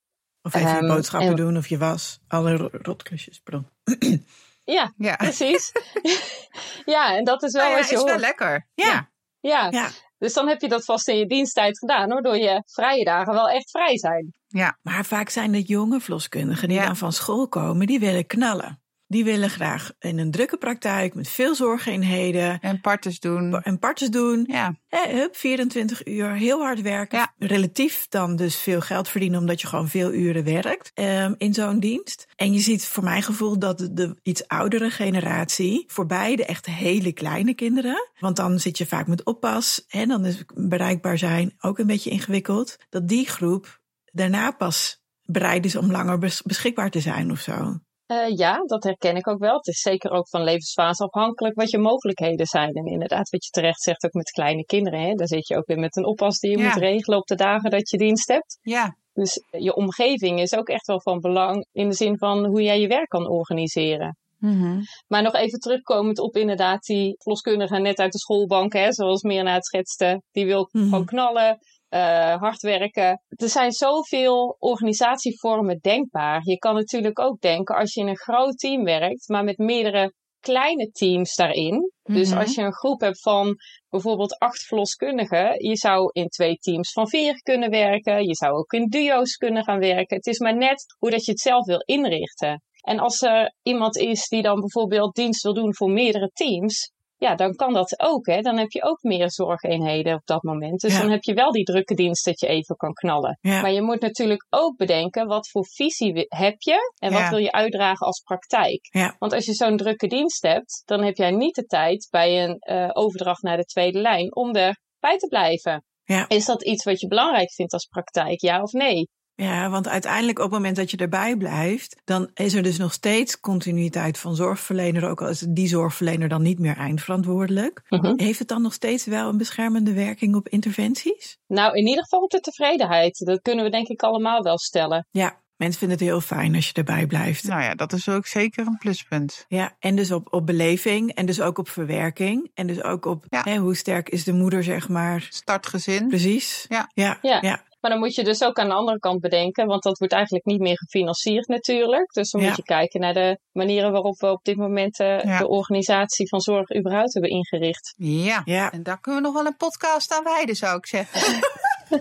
[0.42, 2.18] Of even je Ehm, boodschappen en- doen of je was.
[2.29, 3.68] Alle ro- rotklusjes, pardon.
[4.64, 5.16] Ja, ja.
[5.16, 5.72] precies.
[6.85, 8.68] ja, en dat is wel Nou ja, wat je is wel lekker.
[8.74, 9.11] Ja.
[9.40, 9.68] Ja.
[9.70, 9.88] Ja.
[10.18, 13.48] dus dan heb je dat vast in je diensttijd gedaan, waardoor je vrije dagen wel
[13.48, 14.35] echt vrij zijn.
[14.83, 16.87] Maar vaak zijn het jonge verloskundigen die Ja.
[16.87, 18.80] dan van school komen, die willen knallen.
[19.11, 23.62] Die willen graag in een drukke praktijk met veel zorgeenheden En partes doen.
[23.62, 24.44] en partjes doen.
[24.49, 27.18] Ja, hup, 24 uur, heel hard werken.
[27.18, 27.35] Ja.
[27.38, 31.81] Relatief dan dus veel geld verdienen omdat je gewoon veel uren werkt ehm, in zo'n
[31.81, 32.27] dienst.
[32.37, 36.66] En je ziet voor mijn gevoel dat de, de iets oudere generatie, voor beide echt
[36.66, 41.55] hele kleine kinderen, want dan zit je vaak met oppas en dan is bereikbaar zijn
[41.61, 43.81] ook een beetje ingewikkeld, dat die groep
[44.12, 47.79] daarna pas bereid is om langer bes- beschikbaar te zijn of zo.
[48.11, 49.57] Eh, ja, dat herken ik ook wel.
[49.57, 52.73] Het is zeker ook van levensfase afhankelijk wat je mogelijkheden zijn.
[52.73, 55.01] En inderdaad, wat je terecht zegt, ook met kleine kinderen.
[55.01, 55.14] Hè?
[55.14, 56.64] Dan zit je ook weer met een oppas die je Ja.
[56.64, 58.59] moet regelen op de dagen dat je dienst hebt.
[58.62, 62.62] ja, Dus je omgeving is ook echt wel van belang in de zin van hoe
[62.62, 64.16] jij je werk kan organiseren.
[64.38, 64.81] Mhm.
[65.07, 69.55] Maar nog even terugkomend op inderdaad die verloskundige net uit de schoolbank, hè, zoals Mirna
[69.55, 70.23] het schetste.
[70.31, 70.85] Die wil Mhm.
[70.85, 71.59] gewoon knallen,
[71.90, 73.22] eh, hard werken.
[73.29, 76.40] Er zijn zoveel organisatievormen denkbaar.
[76.44, 80.12] Je kan natuurlijk ook denken als je in een groot team werkt, maar met meerdere
[80.40, 81.92] kleine teams daarin.
[82.03, 82.38] Dus Mhm.
[82.38, 83.57] als je een groep hebt van
[83.88, 88.24] bijvoorbeeld acht verloskundigen, je zou in twee teams van vier kunnen werken.
[88.24, 90.16] Je zou ook in duo's kunnen gaan werken.
[90.16, 92.62] Het is maar net hoe dat je het zelf wil inrichten.
[92.81, 97.35] En als er iemand is die dan bijvoorbeeld dienst wil doen voor meerdere teams, ja,
[97.35, 98.26] dan kan dat ook.
[98.26, 98.40] Hè?
[98.40, 100.80] Dan heb je ook meer zorgeenheden op dat moment.
[100.80, 101.00] Dus Ja.
[101.00, 103.38] dan heb je wel die drukke dienst dat je even kan knallen.
[103.40, 103.61] Ja.
[103.61, 107.30] Maar je moet natuurlijk ook bedenken wat voor visie heb je en wat Ja.
[107.30, 108.88] wil je uitdragen als praktijk.
[109.18, 112.56] Want als je zo'n drukke dienst hebt, dan heb jij niet de tijd bij een
[112.59, 115.85] eh, overdracht naar de tweede lijn om erbij te blijven.
[116.28, 119.09] Is dat iets wat je belangrijk vindt als praktijk, ja of nee?
[119.42, 122.92] Ja, want uiteindelijk op het moment dat je erbij blijft, dan is er dus nog
[122.92, 127.83] steeds continuïteit van zorgverlener, ook al is die zorgverlener dan niet meer eindverantwoordelijk.
[127.88, 128.12] Mhm.
[128.16, 131.38] Heeft het dan nog steeds wel een beschermende werking op interventies?
[131.46, 133.18] Nou, in ieder geval op de tevredenheid.
[133.26, 135.07] Dat kunnen we denk ik allemaal wel stellen.
[135.11, 137.44] Ja, mensen vinden het heel fijn als je erbij blijft.
[137.44, 139.44] Nou ja, dat is ook zeker een pluspunt.
[139.48, 143.24] Ja, en dus op, op beleving en dus ook op verwerking en dus ook op
[143.29, 143.42] Ja.
[143.44, 145.26] hè, hoe sterk is de moeder, zeg maar.
[145.29, 146.09] Startgezin.
[146.09, 146.66] Precies.
[146.68, 146.90] Ja.
[146.94, 147.18] Ja.
[147.22, 147.38] Ja.
[147.40, 147.68] ja.
[147.81, 150.45] Maar dan moet je dus ook aan de andere kant bedenken, want dat wordt eigenlijk
[150.45, 152.12] niet meer gefinancierd natuurlijk.
[152.12, 152.47] Dus dan Ja.
[152.47, 155.38] moet je kijken naar de manieren waarop we op dit moment eh, Ja.
[155.38, 157.95] de organisatie van zorg überhaupt hebben ingericht.
[157.97, 158.43] Ja.
[158.45, 158.73] Ja.
[158.73, 161.21] En daar kunnen we nog wel een podcast aan wijden, zou ik zeggen.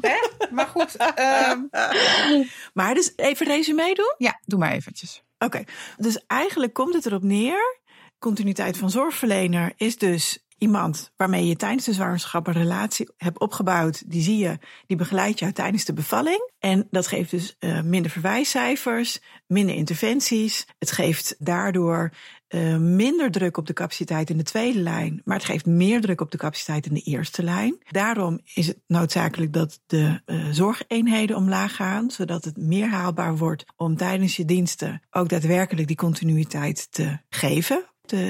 [0.02, 0.18] Hè?
[0.52, 1.60] Maar goed, ehm,
[2.74, 4.14] Maar dus even resume doen?
[4.18, 5.24] ja, doe maar eventjes.
[5.38, 5.64] Oké,
[5.98, 7.78] dus eigenlijk komt het erop neer.
[8.20, 14.12] Continuïteit van zorgverlener is dus iemand waarmee je tijdens de zwangerschap een relatie hebt opgebouwd.
[14.12, 16.52] Die zie je, die begeleidt jou tijdens de bevalling.
[16.60, 20.68] En dat geeft dus eh, minder verwijscijfers, minder interventies.
[20.80, 22.12] Het geeft daardoor
[22.48, 26.22] eh, minder druk op de capaciteit in de tweede lijn, maar het geeft meer druk
[26.22, 27.78] op de capaciteit in de eerste lijn.
[27.90, 33.66] Daarom is het noodzakelijk dat de eh, zorgeenheden omlaag gaan, zodat het meer haalbaar wordt
[33.76, 37.84] om tijdens je diensten ook daadwerkelijk die continuïteit te geven,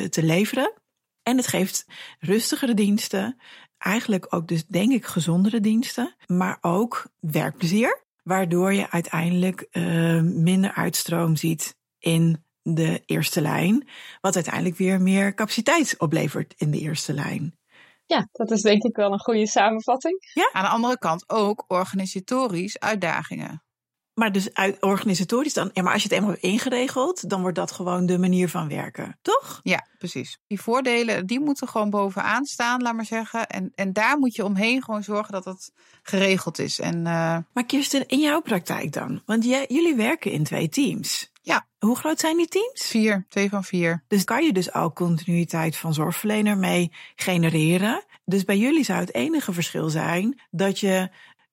[0.10, 0.79] te leveren.
[1.30, 1.86] En het geeft
[2.20, 3.38] rustigere diensten,
[3.78, 10.74] eigenlijk ook dus denk ik gezondere diensten, maar ook werkplezier, waardoor je uiteindelijk eh, minder
[10.74, 13.88] uitstroom ziet in de eerste lijn,
[14.22, 17.58] wat uiteindelijk weer meer capaciteit oplevert in de eerste lijn.
[18.06, 20.18] Ja, dat is denk ik wel een goede samenvatting.
[20.52, 23.64] Aan de andere kant ook organisatorisch uitdagingen.
[24.20, 27.56] Maar dus uit organisatorisch dan, ja, maar als je het eenmaal hebt ingeregeld, dan wordt
[27.56, 29.60] dat gewoon de manier van werken, toch?
[29.64, 30.40] Ja, precies.
[30.48, 33.48] Die voordelen, die moeten gewoon bovenaan staan, laat maar zeggen.
[33.48, 35.72] En, en daar moet je omheen gewoon zorgen dat het
[36.04, 36.80] geregeld is.
[36.80, 39.22] En eh, Maar Kirsten, in jouw praktijk dan?
[39.26, 41.32] Want jij, jullie werken in twee teams.
[41.42, 41.68] Ja.
[41.80, 42.88] Hoe groot zijn die teams?
[42.88, 44.04] vier, twee van vier.
[44.08, 48.04] Dus kan je dus ook continuïteit van zorgverlener mee genereren.
[48.26, 51.10] Dus bij jullie zou het enige verschil zijn dat je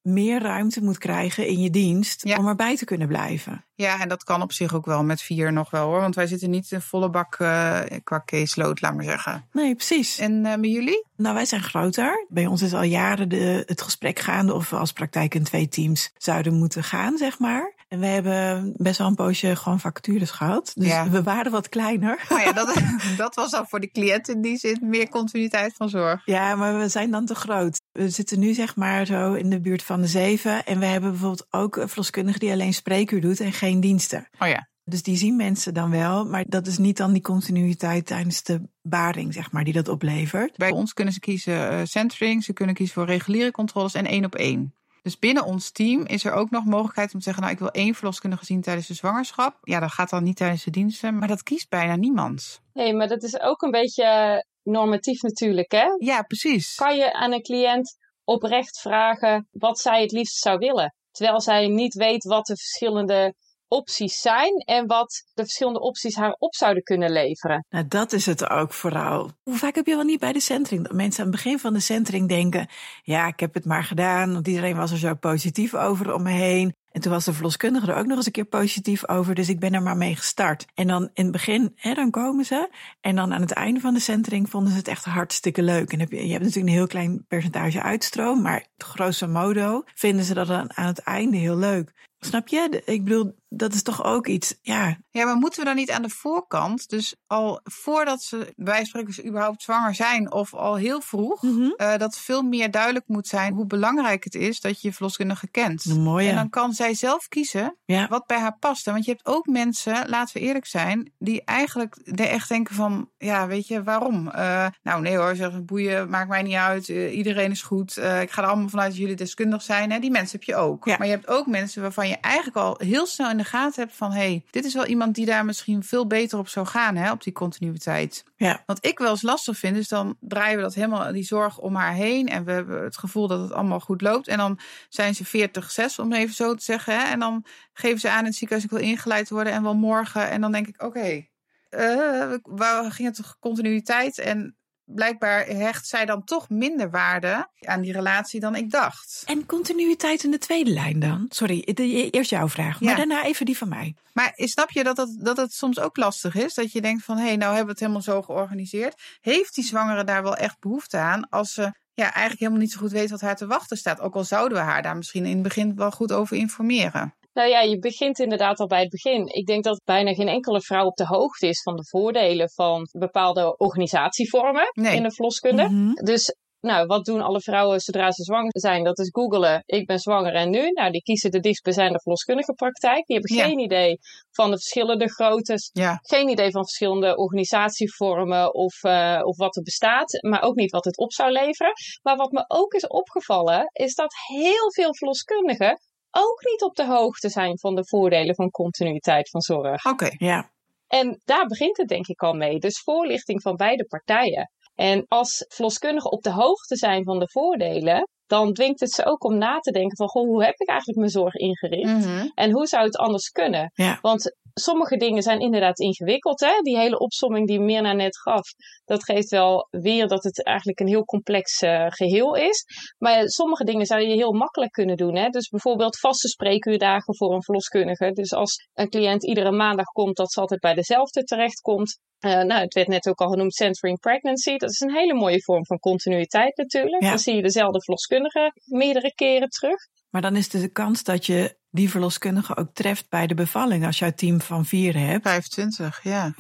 [0.07, 2.37] meer ruimte moet krijgen in je dienst Ja.
[2.37, 3.65] om erbij te kunnen blijven.
[3.75, 6.01] Ja, en dat kan op zich ook wel met vier nog wel hoor.
[6.01, 9.45] Want wij zitten niet in volle bak eh, qua caseload, laat maar zeggen.
[9.53, 10.19] Nee, precies.
[10.19, 11.05] En eh, met jullie?
[11.17, 12.27] Nou, wij zijn groter.
[12.29, 15.69] Bij ons is al jaren de, het gesprek gaande of we als praktijk in twee
[15.69, 17.73] teams zouden moeten gaan, zeg maar.
[17.97, 20.73] En we hebben best wel een poosje gewoon vacatures gehad.
[20.75, 21.11] Dus Ja.
[21.11, 22.25] we waren wat kleiner.
[22.29, 22.75] Nou ja, dat,
[23.17, 26.23] dat was dan voor de cliënt in die zin meer continuïteit van zorg.
[26.25, 27.81] Ja, maar we zijn dan te groot.
[27.93, 30.65] We zitten nu zeg maar zo in de buurt van de zeven.
[30.65, 34.29] En we hebben bijvoorbeeld ook een verloskundige die alleen spreekuur doet en geen diensten.
[34.39, 34.69] Oh ja.
[34.85, 38.61] Dus die zien mensen dan wel, maar dat is niet dan die continuïteit tijdens de
[38.83, 40.57] baring, zeg maar, die dat oplevert.
[40.57, 44.25] Bij ons kunnen ze kiezen eh centering, ze kunnen kiezen voor reguliere controles en één
[44.25, 44.75] op één.
[45.07, 47.71] Dus binnen ons team is er ook nog mogelijkheid om te zeggen: Nou, ik wil
[47.71, 49.59] één verloskundige zien tijdens de zwangerschap.
[49.63, 52.61] Ja, dat gaat dan niet tijdens de diensten, maar dat kiest bijna niemand.
[52.73, 55.87] Nee, maar dat is ook een beetje normatief natuurlijk, hè?
[55.99, 56.75] Ja, precies.
[56.75, 60.95] Kan je aan een cliënt oprecht vragen wat zij het liefst zou willen?
[61.11, 63.35] Terwijl zij niet weet wat de verschillende
[63.69, 67.67] opties zijn en wat de verschillende opties haar op zouden kunnen leveren.
[67.69, 69.31] Nou, dat is het ook vooral.
[69.43, 71.73] Hoe vaak heb je wel niet bij de centering dat mensen aan het begin van
[71.73, 72.69] de centering denken:
[73.03, 76.31] ja, ik heb het maar gedaan, want iedereen was er zo positief over om me
[76.31, 76.75] heen.
[76.97, 79.61] En toen was de verloskundige er ook nog eens een keer positief over, dus ik
[79.61, 80.67] ben er maar mee gestart.
[80.75, 82.69] En dan in het begin, hè, dan komen ze.
[83.01, 85.93] En dan aan het einde van de centering vonden ze het echt hartstikke leuk.
[85.93, 90.25] En heb je, je hebt natuurlijk een heel klein percentage uitstroom, maar grosso modo vinden
[90.25, 91.93] ze dat dan aan het einde heel leuk.
[92.19, 92.83] Snap je?
[92.85, 96.03] Ik bedoel, dat is toch ook iets, ja, Ja, maar moeten we dan niet aan
[96.03, 100.55] de voorkant, dus al voordat ze bij wijze van spreken ze überhaupt zwanger zijn of
[100.55, 101.71] al heel vroeg, Mhm.
[101.77, 105.49] eh, dat veel meer duidelijk moet zijn hoe belangrijk het is dat je je verloskundige
[105.49, 105.85] kent.
[105.85, 106.29] een mooie.
[106.29, 108.09] En dan kan zij zelf kiezen Ja.
[108.09, 108.85] wat bij haar past.
[108.85, 113.11] Want je hebt ook mensen, laten we eerlijk zijn, die eigenlijk de- echt denken van,
[113.19, 114.29] ja, weet je, waarom?
[114.31, 116.89] Eh, nou nee hoor, zeggen boeien, maakt mij niet uit.
[116.89, 117.97] eh, iedereen is goed.
[117.97, 119.91] Ik ga er allemaal vanuit dat jullie deskundig zijn.
[119.93, 119.99] Hè?
[119.99, 120.85] Die mensen heb je ook.
[120.85, 120.97] Ja.
[120.99, 123.97] Maar je hebt ook mensen waarvan je eigenlijk al heel snel in de gaten hebt
[123.97, 126.97] van, hé, hey, dit is wel iemand die daar misschien veel beter op zou gaan,
[126.97, 128.25] hè, op die continuïteit.
[128.37, 128.63] Ja.
[128.67, 131.75] Wat ik wel eens lastig vind, is dan draaien we dat helemaal, die zorg om
[131.75, 132.29] haar heen.
[132.29, 134.29] En we hebben het gevoel dat het allemaal goed loopt.
[134.29, 136.99] En dan zijn ze 40, 6, om even zo te zeggen.
[136.99, 137.05] Hè?
[137.05, 139.53] En dan geven ze aan in het ziekenhuis, ik wil ingeleid worden.
[139.53, 140.29] En wel morgen.
[140.29, 141.27] En dan denk ik, oké,
[141.71, 144.19] eh, waar ging het toch continuïteit?
[144.19, 149.23] En blijkbaar hecht zij dan toch minder waarde aan die relatie dan ik dacht.
[149.27, 151.27] En continuïteit in de tweede lijn dan?
[151.29, 152.97] Sorry, de- eerst jouw vraag, maar Ja.
[152.97, 153.95] daarna even die van mij.
[154.13, 156.55] Maar snap je dat het, dat het soms ook lastig is?
[156.55, 159.03] Dat je denkt van, hé, hey, nou hebben we het helemaal zo georganiseerd.
[159.21, 161.63] Heeft die zwangere daar wel echt behoefte aan als ze
[161.95, 164.01] ja, eigenlijk helemaal niet zo goed weet wat haar te wachten staat?
[164.01, 167.15] Ook al zouden we haar daar misschien in het begin wel goed over informeren.
[167.37, 169.27] Nou ja, je begint inderdaad al bij het begin.
[169.27, 172.89] Ik denk dat bijna geen enkele vrouw op de hoogte is van de voordelen van
[172.99, 174.97] bepaalde organisatievormen Nee.
[174.97, 175.69] in de verloskunde.
[175.69, 175.93] Mhm.
[176.05, 178.85] Dus nou, wat doen alle vrouwen zodra ze zwanger zijn?
[178.85, 180.71] Dat is googelen, ik ben zwanger en nu.
[180.71, 183.07] Nou, die kiezen de dichtstbijzijnde verloskundige praktijk.
[183.07, 183.45] Die hebben Ja.
[183.45, 183.99] geen idee
[184.31, 185.71] van de verschillende groottes.
[185.73, 190.19] Ja, Geen idee van verschillende organisatievormen of, eh, of wat er bestaat.
[190.21, 191.73] Maar ook niet wat het op zou leveren.
[192.03, 195.79] Maar wat me ook is opgevallen, is dat heel veel verloskundigen
[196.17, 199.85] ook niet op de hoogte zijn van de voordelen van continuïteit van zorg.
[199.85, 200.11] oké.
[200.17, 200.51] Ja,
[200.87, 202.59] En daar begint het denk ik al mee.
[202.59, 204.51] Dus voorlichting van beide partijen.
[204.75, 209.25] En als verloskundigen op de hoogte zijn van de voordelen, dan dwingt het ze ook
[209.25, 212.07] om na te denken van, goh, hoe heb ik eigenlijk mijn zorg ingericht?
[212.07, 212.29] Mhm.
[212.35, 213.71] En hoe zou het anders kunnen?
[213.75, 213.99] ja.
[214.01, 216.41] Want sommige dingen zijn inderdaad ingewikkeld.
[216.41, 216.61] Hè?
[216.63, 218.49] Die hele opsomming die Mirna net gaf,
[218.85, 222.65] dat geeft wel weer dat het eigenlijk een heel complex eh, geheel is.
[222.99, 225.17] Maar sommige dingen zou je heel makkelijk kunnen doen.
[225.17, 225.29] Hè?
[225.29, 228.13] Dus bijvoorbeeld vaste spreekuurdagen voor een verloskundige.
[228.13, 231.99] Dus als een cliënt iedere maandag komt, dat ze altijd bij dezelfde terechtkomt.
[232.19, 234.57] Eh nou, het werd net ook al genoemd centering pregnancy.
[234.57, 237.03] Dat is een hele mooie vorm van continuïteit natuurlijk.
[237.03, 237.09] Ja.
[237.09, 239.79] Dan zie je dezelfde verloskundige meerdere keren terug.
[240.11, 243.87] Maar dan is de kans dat je die verloskundige ook treft bij de bevalling.
[243.87, 246.35] Als je een team van vier hebt, 25, ja.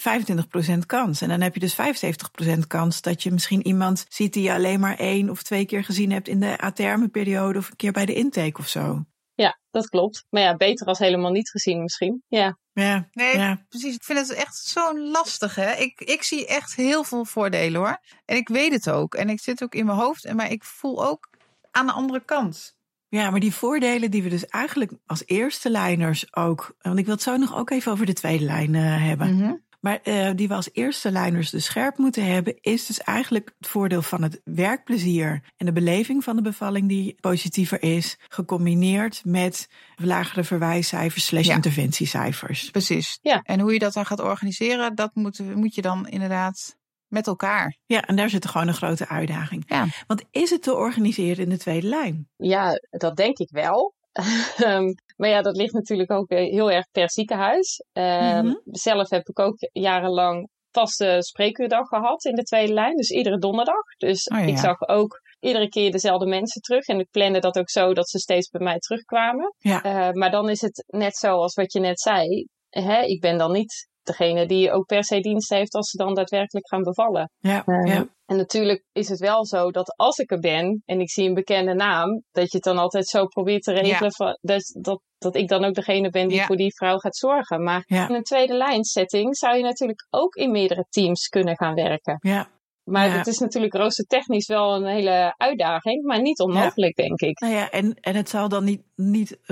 [0.74, 1.20] 25% kans.
[1.20, 4.80] En dan heb je dus 75% kans dat je misschien iemand ziet die je alleen
[4.80, 8.06] maar één of twee keer gezien hebt in de aterme periode of een keer bij
[8.06, 9.04] de intake of zo.
[9.34, 10.24] Ja, dat klopt.
[10.30, 12.22] Maar ja, beter als helemaal niet gezien misschien.
[12.28, 12.58] Ja.
[12.72, 13.64] Ja, Nee, ja.
[13.68, 13.94] precies.
[13.94, 15.72] Ik vind het echt zo lastig, hè.
[15.72, 18.00] Ik, ik zie echt heel veel voordelen, hoor.
[18.24, 19.14] En ik weet het ook.
[19.14, 20.24] En ik zit ook in mijn hoofd.
[20.24, 21.28] En Maar ik voel ook
[21.70, 22.75] aan de andere kant.
[23.08, 26.76] Ja, maar die voordelen die we dus eigenlijk als eerste lijners ook.
[26.80, 29.36] Want ik wil het zo nog ook even over de tweede lijn eh, hebben.
[29.36, 29.52] Mhm.
[29.80, 33.68] Maar eh, die we als eerste lijners dus scherp moeten hebben, is dus eigenlijk het
[33.68, 39.68] voordeel van het werkplezier en de beleving van de bevalling die positiever is, gecombineerd met
[39.96, 41.54] lagere verwijscijfers slash Ja.
[41.54, 42.70] interventiecijfers.
[42.70, 43.18] Precies.
[43.22, 43.40] Ja.
[43.42, 46.76] En hoe je dat dan gaat organiseren, dat moet, moet je dan inderdaad
[47.08, 47.76] met elkaar.
[47.86, 49.64] Ja, en daar zit gewoon een grote uitdaging.
[49.66, 49.86] Ja.
[50.06, 52.28] Want is het te organiseren in de tweede lijn?
[52.36, 53.94] Ja, dat denk ik wel.
[54.56, 57.82] Ehm, maar ja, dat ligt natuurlijk ook weer heel erg per ziekenhuis.
[57.92, 58.54] Ehm, Mhm.
[58.64, 62.96] Zelf heb ik ook jarenlang vaste spreekuurdag gehad in de tweede lijn.
[62.96, 63.82] Dus iedere donderdag.
[63.98, 64.44] Dus Oh ja.
[64.44, 66.86] ik zag ook iedere keer dezelfde mensen terug.
[66.86, 69.54] En ik plande dat ook zo dat ze steeds bij mij terugkwamen.
[69.58, 69.82] Ja.
[69.82, 72.46] Eh, maar dan is het net zo als wat je net zei.
[72.68, 73.00] Hè?
[73.02, 76.68] Ik ben dan niet degene die ook per se dienst heeft als ze dan daadwerkelijk
[76.68, 77.30] gaan bevallen.
[77.38, 78.06] Ja, Eh, ja.
[78.26, 81.34] En natuurlijk is het wel zo dat als ik er ben en ik zie een
[81.34, 85.36] bekende naam, dat je het dan altijd zo probeert te regelen van, dat, dat, dat
[85.36, 86.46] ik dan ook degene ben die Ja.
[86.46, 87.62] voor die vrouw gaat zorgen.
[87.62, 91.74] Maar in een tweede lijn setting zou je natuurlijk ook in meerdere teams kunnen gaan
[91.74, 92.16] werken.
[92.20, 92.54] ja.
[92.86, 93.12] Maar Ja.
[93.16, 97.40] het is natuurlijk roostertechnisch wel een hele uitdaging, maar niet onmogelijk, denk ik.
[97.40, 99.42] Nou ja, en, en het zal dan niet, niet 100%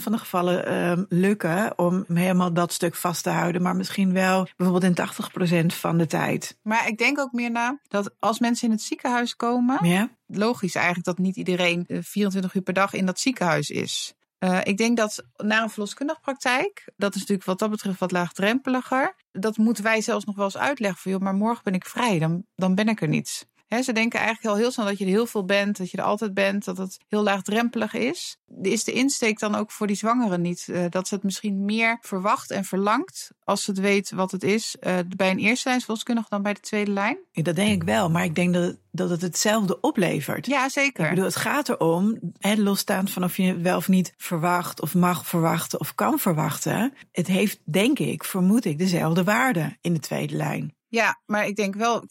[0.00, 3.62] van de gevallen ehm, lukken om helemaal dat stuk vast te houden.
[3.62, 6.58] Maar misschien wel bijvoorbeeld in 80% van de tijd.
[6.62, 10.08] Maar ik denk ook meer na dat als mensen in het ziekenhuis komen, Ja?
[10.26, 14.14] logisch eigenlijk dat niet iedereen eh, 24 uur per dag in dat ziekenhuis is.
[14.38, 18.12] Eh, ik denk dat naar een verloskundige praktijk, dat is natuurlijk wat dat betreft wat
[18.12, 19.14] laagdrempeliger.
[19.40, 22.18] Dat moeten wij zelfs nog wel eens uitleggen van, joh, maar morgen ben ik vrij,
[22.18, 23.48] dan, dan ben ik er niet.
[23.68, 26.02] Ze denken eigenlijk al heel snel dat je er heel veel bent, dat je er
[26.04, 28.36] altijd bent, dat het heel laagdrempelig is.
[28.62, 31.98] Is de insteek dan ook voor die zwangere niet eh, dat ze het misschien meer
[32.00, 35.80] verwacht en verlangt als ze het weet wat het is eh, bij een eerste lijn
[35.80, 37.18] verloskundige dan bij de tweede lijn?
[37.32, 40.46] Ja, Dat denk ik wel, maar ik denk dat, het- dat het hetzelfde oplevert.
[40.46, 41.08] Ja, Ik zeker.
[41.08, 42.18] bedoel, het gaat erom,
[42.56, 46.92] losstaand van of je het wel of niet verwacht, of mag verwachten, of kan verwachten.
[47.12, 50.73] Het heeft, denk ik, vermoed ik, dezelfde waarde in de tweede lijn.
[50.94, 52.04] Ja, maar ik denk wel 90%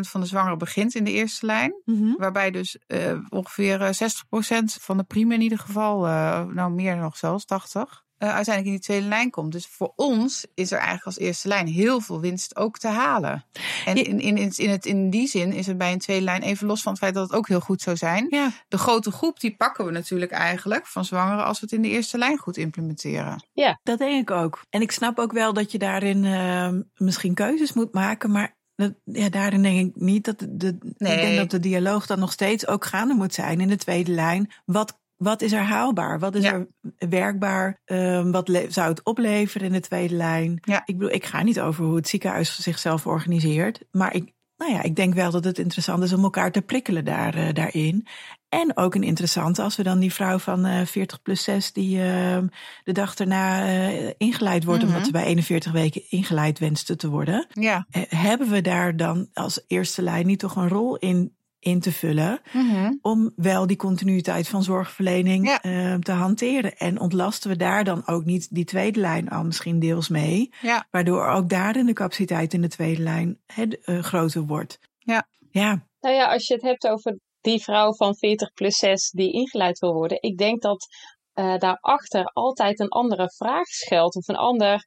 [0.00, 1.82] van de zwangeren begint in de eerste lijn.
[2.16, 6.96] Waarbij dus eh, ongeveer eh, 60% van de prima in ieder geval, eh, nou meer
[6.96, 9.52] nog zelfs, 80, eh, uiteindelijk in die tweede lijn komt.
[9.52, 13.44] Dus voor ons is er eigenlijk als eerste lijn heel veel winst ook te halen.
[13.84, 14.04] En Ja.
[14.04, 16.66] in, in, in, in, het, in die zin is het bij een tweede lijn, even
[16.66, 18.26] los van het feit dat het ook heel goed zou zijn.
[18.30, 21.82] Ja, De grote groep die pakken we natuurlijk eigenlijk van zwangeren als we het in
[21.82, 23.44] de eerste lijn goed implementeren.
[23.82, 24.60] dat denk ik ook.
[24.70, 28.94] En ik snap ook wel dat je daarin eh, misschien keuzes moet maken, maar dat,
[29.04, 31.12] ja, daarin denk ik niet dat de, de, Nee.
[31.14, 34.10] ik denk dat de dialoog dan nog steeds ook gaande moet zijn in de tweede
[34.12, 34.52] lijn.
[34.64, 36.18] Wat wat is er haalbaar?
[36.18, 36.52] Wat is Ja.
[36.52, 36.66] er
[37.08, 37.80] werkbaar?
[37.84, 40.58] Ehm, wat zou het opleveren in de tweede lijn?
[40.60, 40.82] Ja.
[40.84, 43.80] Ik bedoel, ik ga niet over hoe het ziekenhuis zichzelf organiseert.
[43.90, 47.04] Maar ik, nou ja, ik denk wel dat het interessant is om elkaar te prikkelen
[47.04, 48.06] daar, eh, daarin.
[48.48, 52.02] En ook een interessante, als we dan die vrouw van eh 40 plus 6 die
[52.02, 52.46] ehm,
[52.84, 54.90] de dag daarna eh, ingeleid wordt, Mhm.
[54.90, 57.46] omdat ze bij 41 weken ingeleid wenste te worden.
[57.50, 57.86] Ja.
[58.08, 62.40] Hebben we daar dan als eerste lijn niet toch een rol in, in te vullen?
[62.52, 62.92] Mhm.
[63.02, 65.60] om wel die continuïteit van zorgverlening Ja.
[65.62, 66.76] eh, te hanteren.
[66.76, 70.86] En ontlasten we daar dan ook niet die tweede lijn al misschien deels mee, Ja.
[70.90, 74.78] waardoor ook daarin de capaciteit in de tweede lijn hè, d- eh, groter wordt.
[74.98, 75.28] Ja.
[75.50, 79.32] Ja, Nou ja, als je het hebt over die vrouw van 40 plus 6 die
[79.32, 80.22] ingeleid wil worden.
[80.22, 80.86] Ik denk dat
[81.32, 84.16] eh, daarachter altijd een andere vraag schuilt.
[84.16, 84.86] Of een ander,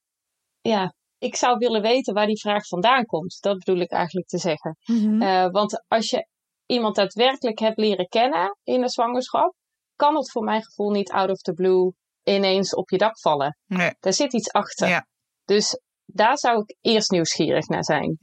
[0.61, 3.37] ja, ik zou willen weten waar die vraag vandaan komt.
[3.41, 4.77] Dat bedoel ik eigenlijk te zeggen.
[5.21, 6.27] Eh, want als je
[6.65, 9.53] iemand daadwerkelijk hebt leren kennen in de zwangerschap,
[9.95, 13.57] kan het voor mijn gevoel niet out of the blue ineens op je dak vallen.
[13.65, 13.95] Nee.
[13.99, 14.87] Daar zit iets achter.
[14.87, 15.07] Ja.
[15.45, 18.17] Dus daar zou ik eerst nieuwsgierig naar zijn.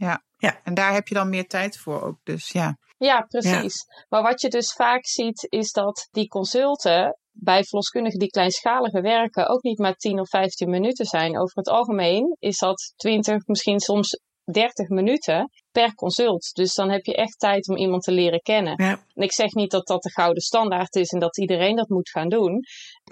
[0.65, 2.19] En daar heb je dan meer tijd voor ook.
[2.23, 2.77] Dus ja.
[2.97, 3.85] Ja, precies.
[4.09, 9.49] Maar wat je dus vaak ziet, is dat die consulten bij verloskundigen die kleinschaliger werken
[9.49, 11.41] ook niet maar 10 of 15 minuten zijn.
[11.41, 16.55] Over het algemeen is dat 20, misschien soms 30 minuten per consult.
[16.55, 18.85] Dus dan heb je echt tijd om iemand te leren kennen.
[18.85, 21.89] ja, En ik zeg niet dat dat de gouden standaard is en dat iedereen dat
[21.89, 22.61] moet gaan doen.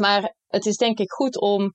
[0.01, 1.72] Maar het is denk ik goed om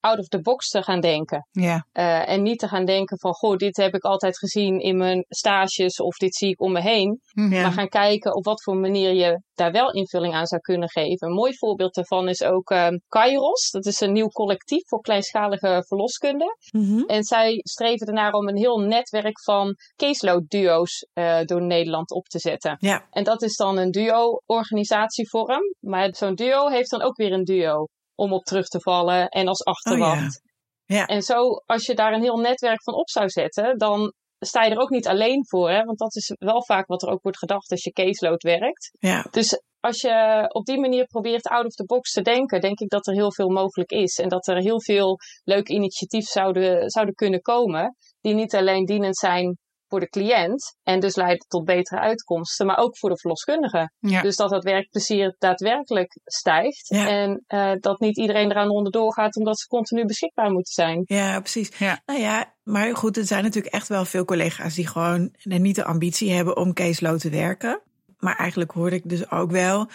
[0.00, 1.48] out of the box te gaan denken.
[1.50, 1.86] Ja.
[1.92, 5.24] Eh, en niet te gaan denken van, goh, dit heb ik altijd gezien in mijn
[5.28, 7.20] stages of dit zie ik om me heen.
[7.32, 7.62] Ja.
[7.62, 11.28] Maar gaan kijken op wat voor manier je daar wel invulling aan zou kunnen geven.
[11.28, 13.70] Een mooi voorbeeld daarvan is ook ehm Kairos.
[13.70, 16.56] Dat is een nieuw collectief voor kleinschalige verloskunde.
[16.70, 17.02] Mhm.
[17.06, 22.26] En zij streven ernaar om een heel netwerk van caseload duo's eh, door Nederland op
[22.26, 22.76] te zetten.
[22.78, 25.74] ja, En dat is dan een duo-organisatievorm.
[25.80, 29.48] Maar zo'n duo heeft dan ook weer een duo om op terug te vallen en
[29.48, 30.40] als achterwacht.
[30.84, 31.06] ja.
[31.06, 34.70] En zo, als je daar een heel netwerk van op zou zetten, dan sta je
[34.70, 35.70] er ook niet alleen voor.
[35.70, 35.84] Hè?
[35.84, 38.90] Want dat is wel vaak wat er ook wordt gedacht als je caseload werkt.
[38.98, 39.26] ja.
[39.30, 42.88] Dus als je op die manier probeert out of the box te denken, denk ik
[42.88, 44.18] dat er heel veel mogelijk is.
[44.18, 49.16] En dat er heel veel leuke initiatieven zouden, zouden kunnen komen, die niet alleen dienend
[49.16, 53.90] zijn voor de cliënt en dus leiden tot betere uitkomsten, maar ook voor de verloskundige.
[53.98, 54.22] Ja.
[54.22, 57.08] Dus dat het werkplezier daadwerkelijk stijgt Ja.
[57.08, 61.02] en eh, dat niet iedereen eraan onderdoor gaat omdat ze continu beschikbaar moeten zijn.
[61.04, 61.70] Ja, precies.
[61.78, 62.00] Ja.
[62.06, 65.84] Nou ja, Maar goed, er zijn natuurlijk echt wel veel collega's die gewoon niet de
[65.84, 67.80] ambitie hebben om caseload te werken.
[68.18, 69.88] Maar eigenlijk hoor ik dus ook wel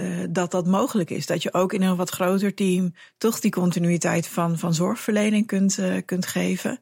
[0.00, 1.26] uh, dat dat mogelijk is.
[1.26, 5.78] Dat je ook in een wat groter team toch die continuïteit van, van zorgverlening kunt,
[5.78, 6.80] uh, kunt geven.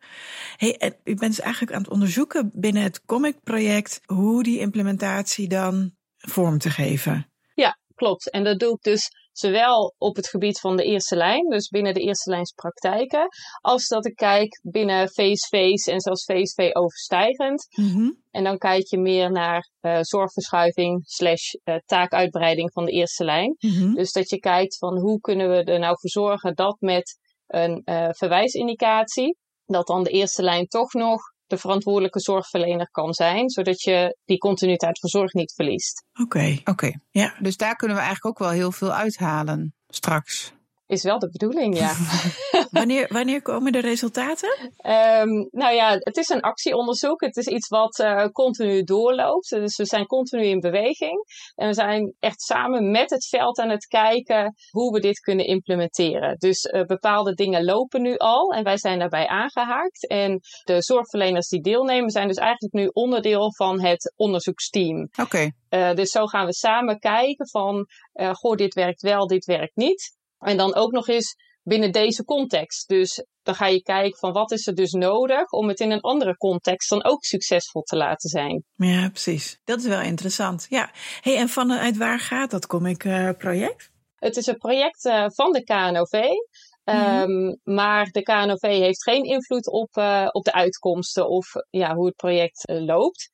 [0.56, 5.48] Hey, en u bent dus eigenlijk aan het onderzoeken binnen het Comic-project hoe die implementatie
[5.48, 7.30] dan vorm te geven.
[7.54, 8.30] Ja, klopt.
[8.30, 11.94] En dat doe ik dus Zowel op het gebied van de eerste lijn, dus binnen
[11.94, 13.28] de eerste lijns praktijken,
[13.60, 17.66] als dat ik kijk binnen face-face en zelfs face-face overstijgend.
[17.70, 18.22] Mm-hmm.
[18.30, 23.56] En dan kijk je meer naar uh, zorgverschuiving slash uh, taakuitbreiding van de eerste lijn.
[23.58, 23.94] Mm-hmm.
[23.94, 27.82] Dus dat je kijkt van hoe kunnen we er nou voor zorgen dat met een
[27.84, 29.36] uh, verwijsindicatie,
[29.66, 34.38] dat dan de eerste lijn toch nog de verantwoordelijke zorgverlener kan zijn, zodat je die
[34.38, 36.04] continuïteit van zorg niet verliest.
[36.22, 36.58] Oké.
[36.64, 36.92] Oké.
[37.10, 37.34] Ja.
[37.40, 40.52] Dus daar kunnen we eigenlijk ook wel heel veel uithalen straks.
[40.88, 41.94] Is wel de bedoeling, ja.
[42.70, 44.48] wanneer, wanneer komen de resultaten?
[44.60, 47.20] Um, nou ja, het is een actieonderzoek.
[47.20, 49.48] Het is iets wat uh, continu doorloopt.
[49.48, 51.24] Dus we zijn continu in beweging.
[51.54, 55.46] En we zijn echt samen met het veld aan het kijken hoe we dit kunnen
[55.46, 56.36] implementeren.
[56.38, 60.06] Dus uh, bepaalde dingen lopen nu al en wij zijn daarbij aangehaakt.
[60.06, 65.00] En de zorgverleners die deelnemen zijn dus eigenlijk nu onderdeel van het onderzoeksteam.
[65.02, 65.22] Oké.
[65.22, 65.52] Okay.
[65.70, 67.86] Uh, dus zo gaan we samen kijken van,
[68.32, 70.16] goh, dit werkt wel, dit werkt niet.
[70.38, 72.88] En dan ook nog eens binnen deze context.
[72.88, 76.00] Dus dan ga je kijken van wat is er dus nodig om het in een
[76.00, 78.64] andere context dan ook succesvol te laten zijn.
[78.76, 79.58] Ja, precies.
[79.64, 80.66] Dat is wel interessant.
[80.68, 80.90] Ja.
[81.20, 83.90] Hey, en vanuit waar gaat dat Comic uh, project?
[84.14, 86.22] Het is een project uh, van de KNOV.
[86.84, 87.30] Mhm.
[87.30, 92.06] Um, maar de KNOV heeft geen invloed op, uh, op de uitkomsten of ja, hoe
[92.06, 93.30] het project loopt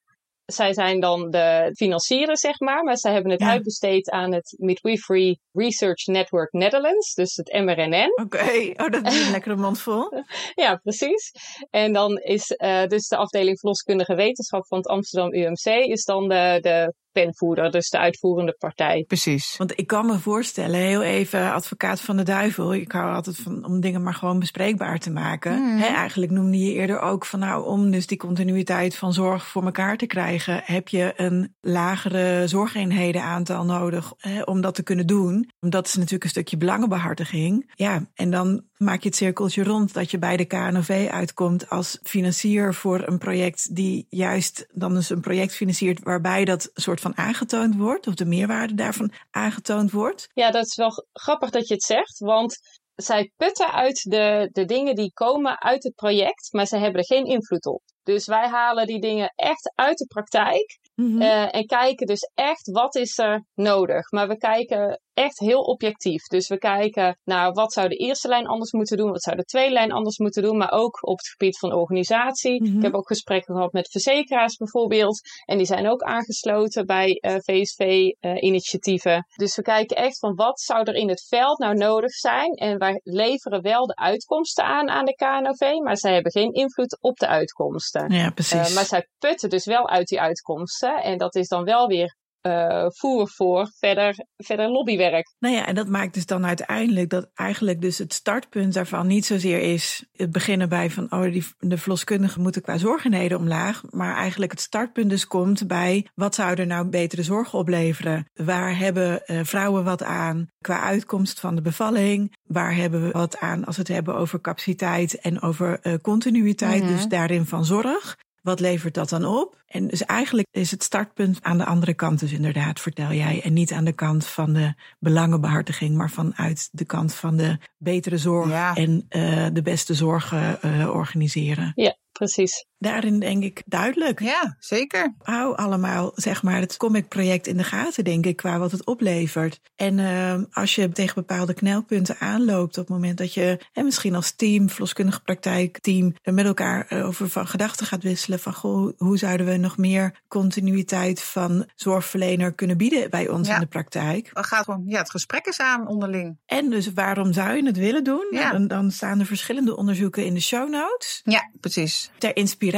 [0.47, 2.83] zij zijn dan de financieren, zeg maar.
[2.85, 3.49] Maar zij hebben het Ja.
[3.49, 8.13] uitbesteed aan het Midwifery Research Network Netherlands, dus het MRNN.
[8.23, 10.23] Oké, oh, dat is een lekkere mond vol.
[10.55, 11.33] Ja, precies.
[11.71, 16.29] En dan is eh, dus de afdeling verloskundige wetenschap van het Amsterdam UMC is dan
[16.29, 19.05] de, de penvoerder, dus de uitvoerende partij.
[19.07, 19.57] Precies.
[19.57, 22.75] Want ik kan me voorstellen, heel even advocaat van de duivel.
[22.75, 25.79] Ik hou altijd van om dingen maar gewoon bespreekbaar te maken.
[25.79, 29.65] Hè, eigenlijk noemde je eerder ook van nou, om dus die continuïteit van zorg voor
[29.65, 35.07] elkaar te krijgen, heb je een lagere zorgeenheden aantal nodig hè, om dat te kunnen
[35.07, 35.51] doen.
[35.61, 37.73] Dat is natuurlijk een stukje belangenbehartiging.
[37.75, 41.99] Ja, en dan maak je het cirkeltje rond dat je bij de KNOV uitkomt als
[42.03, 47.17] financier voor een project die juist dan dus een project financiert waarbij dat soort van
[47.17, 50.29] aangetoond wordt, of de meerwaarde daarvan aangetoond wordt.
[50.33, 52.59] Ja, dat is wel grappig dat je het zegt, want
[52.95, 57.07] zij putten uit de, de dingen die komen uit het project, maar ze hebben er
[57.17, 57.83] geen invloed op.
[58.03, 61.23] Dus wij halen die dingen echt uit de praktijk Mhm.
[61.23, 64.11] uh, en kijken dus echt wat is er nodig.
[64.11, 66.23] Maar we kijken echt heel objectief.
[66.27, 69.45] Dus we kijken naar wat zou de eerste lijn anders moeten doen, wat zou de
[69.45, 72.63] tweede lijn anders moeten doen, maar ook op het gebied van organisatie.
[72.63, 72.77] Mhm.
[72.77, 75.21] Ik heb ook gesprekken gehad met verzekeraars bijvoorbeeld.
[75.45, 79.27] En die zijn ook aangesloten bij uh, VSV-initiatieven.
[79.37, 82.53] dus we kijken echt van wat zou er in het veld nou nodig zijn.
[82.53, 86.99] En wij leveren wel de uitkomsten aan aan de KNOV, maar zij hebben geen invloed
[87.01, 88.13] op de uitkomsten.
[88.13, 88.69] Ja, precies.
[88.69, 91.03] Uh, maar zij putten dus wel uit die uitkomsten.
[91.03, 92.17] En dat is dan wel weer
[92.47, 95.35] uh, voer voor verder, verder lobbywerk.
[95.39, 99.27] Nou ja, en dat maakt dus dan uiteindelijk dat eigenlijk dus het startpunt daarvan niet
[99.27, 103.83] zozeer is het beginnen bij van oh, die, de verloskundigen moeten qua zorgenheden omlaag.
[103.91, 108.25] Maar eigenlijk het startpunt dus komt bij wat zou er nou betere zorg opleveren?
[108.35, 112.37] Waar hebben uh, vrouwen wat aan qua uitkomst van de bevalling?
[112.43, 116.83] Waar hebben we wat aan als we het hebben over capaciteit en over uh, continuïteit,
[116.83, 116.93] Mhm.
[116.93, 118.17] dus daarin van zorg?
[118.45, 119.63] Wat levert dat dan op?
[119.67, 123.41] En dus eigenlijk is het startpunt aan de andere kant dus inderdaad, vertel jij.
[123.43, 128.19] En niet aan de kant van de belangenbehartiging, maar vanuit de kant van de betere
[128.19, 128.75] zorg Ja.
[128.75, 131.73] en uh, de beste zorgen uh, organiseren.
[131.75, 132.67] Ja, precies.
[132.85, 134.21] Daarin denk ik duidelijk.
[134.21, 135.15] Ja, zeker.
[135.23, 139.61] Hou allemaal, zeg maar, het comic-project in de gaten, denk ik, qua wat het oplevert.
[139.77, 144.15] En uh, als je tegen bepaalde knelpunten aanloopt op het moment dat je en misschien
[144.15, 149.19] als team, verloskundige praktijkteam, met elkaar eh, over van gedachten gaat wisselen van goh, hoe
[149.19, 153.55] zouden we nog meer continuïteit van zorgverlener kunnen bieden bij ons Ja.
[153.55, 154.31] in de praktijk.
[154.33, 156.39] Dan gaat gewoon, ja, het gesprek is aan onderling.
[156.47, 158.27] En dus waarom zou je het willen doen?
[158.31, 158.53] Ja.
[158.53, 162.11] Dan, dan staan er verschillende onderzoeken in de show notes Ja, precies.
[162.19, 162.73] ter inspiratie.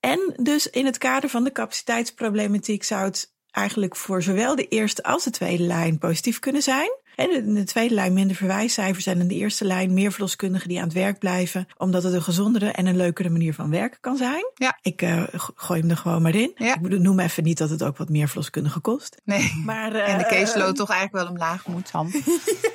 [0.00, 5.02] En dus in het kader van de capaciteitsproblematiek zou het eigenlijk voor zowel de eerste
[5.02, 6.90] als de tweede lijn positief kunnen zijn.
[7.16, 10.78] En in de tweede lijn minder verwijscijfers en in de eerste lijn meer verloskundigen die
[10.78, 14.16] aan het werk blijven, omdat het een gezondere en een leukere manier van werken kan
[14.16, 14.50] zijn.
[14.54, 14.78] Ja.
[14.82, 15.22] Ik uh,
[15.54, 16.52] gooi hem er gewoon maar in.
[16.54, 16.74] Ja.
[16.74, 19.20] Ik noem even niet dat het ook wat meer verloskundigen kost.
[19.24, 19.62] Nee.
[19.64, 22.10] Maar, en de uh, caseload toch eigenlijk wel omlaag moet, Sam.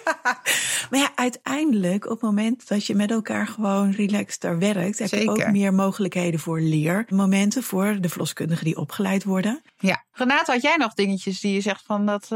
[0.05, 0.39] ja.
[0.89, 5.37] Maar ja, uiteindelijk op het moment dat je met elkaar gewoon relaxter werkt, heb Zeker.
[5.37, 9.61] je ook meer mogelijkheden voor leermomenten voor de verloskundigen die opgeleid worden.
[9.77, 10.03] Ja.
[10.11, 12.27] Renate, had jij nog dingetjes die je zegt van dat...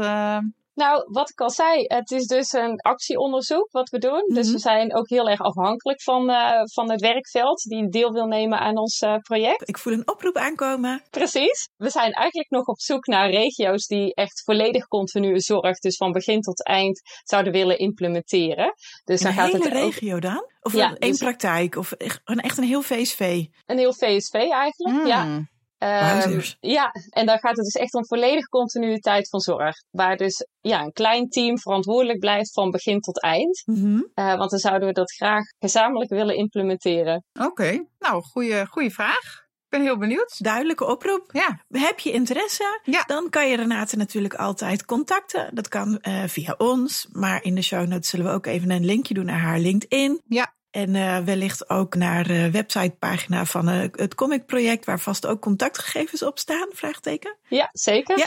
[0.76, 4.12] Nou, wat ik al zei, het is dus een actieonderzoek wat we doen.
[4.12, 4.34] Mm -hmm.
[4.34, 8.26] Dus we zijn ook heel erg afhankelijk van, uh, van het werkveld die deel wil
[8.26, 9.68] nemen aan ons uh, project.
[9.68, 11.02] Ik voel een oproep aankomen.
[11.10, 11.68] Precies.
[11.76, 16.12] We zijn eigenlijk nog op zoek naar regio's die echt volledig continue zorg, dus van
[16.12, 18.74] begin tot eind, zouden willen implementeren.
[19.04, 20.22] Dus een dan gaat hele het regio ook...
[20.22, 20.50] dan?
[20.60, 21.18] Of ja, één dus...
[21.18, 21.76] praktijk?
[21.76, 23.44] Of echt een heel VSV?
[23.66, 25.06] Een heel VSV eigenlijk, mm.
[25.06, 25.46] ja.
[25.78, 29.76] Um, ja, en dan gaat het dus echt om volledige continuïteit van zorg.
[29.90, 33.62] Waar dus ja, een klein team verantwoordelijk blijft van begin tot eind.
[33.64, 34.10] Mm -hmm.
[34.14, 37.24] uh, want dan zouden we dat graag gezamenlijk willen implementeren.
[37.32, 37.86] Oké, okay.
[37.98, 39.44] nou, goede vraag.
[39.66, 40.34] Ik ben heel benieuwd.
[40.38, 41.30] Duidelijke oproep.
[41.32, 41.60] Ja.
[41.68, 42.80] Heb je interesse?
[42.82, 43.02] Ja.
[43.06, 45.54] Dan kan je Renate natuurlijk altijd contacten.
[45.54, 47.08] Dat kan uh, via ons.
[47.12, 50.20] Maar in de show notes zullen we ook even een linkje doen naar haar LinkedIn.
[50.24, 50.54] Ja.
[50.76, 56.22] En uh, wellicht ook naar de websitepagina van uh, het comicproject, waar vast ook contactgegevens
[56.22, 56.68] op staan?
[56.72, 57.36] Vraagteken.
[57.48, 58.18] Ja, zeker.
[58.18, 58.26] Ja,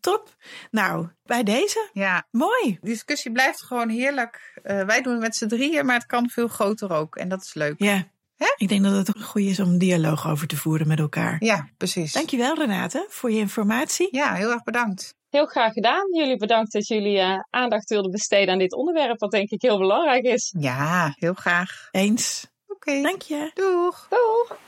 [0.00, 0.36] top.
[0.70, 1.88] Nou, bij deze.
[1.92, 2.26] Ja.
[2.30, 2.64] Mooi.
[2.64, 4.60] Die discussie blijft gewoon heerlijk.
[4.64, 7.16] Uh, wij doen het met z'n drieën, maar het kan veel groter ook.
[7.16, 7.74] En dat is leuk.
[7.76, 8.10] Ja.
[8.36, 8.54] Hè?
[8.56, 11.36] Ik denk dat het goed is om een dialoog over te voeren met elkaar.
[11.38, 12.12] Ja, precies.
[12.12, 14.08] Dankjewel Renate voor je informatie.
[14.10, 15.14] Ja, heel erg bedankt.
[15.32, 16.14] Heel graag gedaan.
[16.14, 19.78] Jullie bedankt dat jullie uh, aandacht wilden besteden aan dit onderwerp, wat denk ik heel
[19.78, 20.54] belangrijk is.
[20.58, 21.88] Ja, heel graag.
[21.90, 22.46] Eens.
[22.66, 22.90] Oké.
[22.90, 23.02] Okay.
[23.02, 23.50] Dank je.
[23.54, 24.08] Doeg.
[24.08, 24.58] Doeg.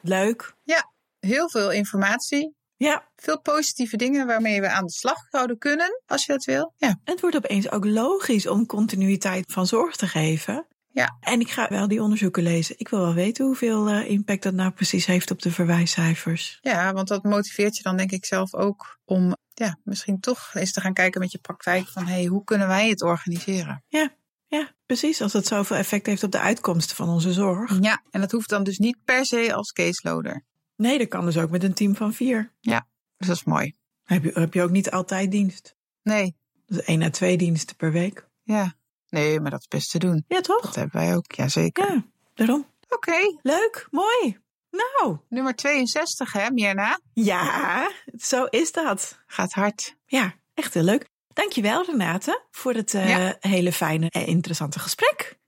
[0.00, 0.54] Leuk.
[0.62, 2.54] Ja, heel veel informatie.
[2.76, 3.08] Ja.
[3.16, 6.72] Veel positieve dingen waarmee we aan de slag zouden kunnen, als je dat wil.
[6.76, 7.00] Ja.
[7.04, 10.66] Het wordt opeens ook logisch om continuïteit van zorg te geven.
[10.96, 11.16] Ja.
[11.20, 12.74] En ik ga wel die onderzoeken lezen.
[12.78, 16.58] Ik wil wel weten hoeveel uh, impact dat nou precies heeft op de verwijscijfers.
[16.62, 20.72] Ja, want dat motiveert je dan denk ik zelf ook om ja, misschien toch eens
[20.72, 23.84] te gaan kijken met je praktijk van hey, hoe kunnen wij het organiseren?
[23.88, 24.14] Ja.
[24.46, 25.22] Ja, precies.
[25.22, 27.78] Als het zoveel effect heeft op de uitkomsten van onze zorg.
[27.80, 30.44] Ja, en dat hoeft dan dus niet per se als caseloader.
[30.76, 32.52] Nee, dat kan dus ook met een team van vier.
[32.60, 32.86] Ja,
[33.16, 33.76] dus dat is mooi.
[34.04, 35.76] Heb je, heb je ook niet altijd dienst?
[36.02, 36.36] Nee.
[36.66, 38.28] Dus één à twee diensten per week.
[38.42, 38.74] Ja.
[39.08, 40.24] Nee, maar dat is best te doen.
[40.28, 40.60] Ja, toch?
[40.60, 41.92] Dat hebben wij ook, ja zeker.
[41.92, 42.04] Ja,
[42.34, 42.66] daarom.
[42.88, 42.94] Oké.
[42.94, 43.38] Okay.
[43.42, 44.38] Leuk, mooi.
[44.70, 45.18] Nou.
[45.28, 47.00] Nummer 62 hè, Mirna?
[47.12, 49.18] Ja, zo is dat.
[49.26, 49.96] Gaat hard.
[50.06, 51.08] Ja, echt heel leuk.
[51.32, 53.36] Dankjewel Renate voor het uh, ja.
[53.40, 55.38] hele fijne en interessante gesprek.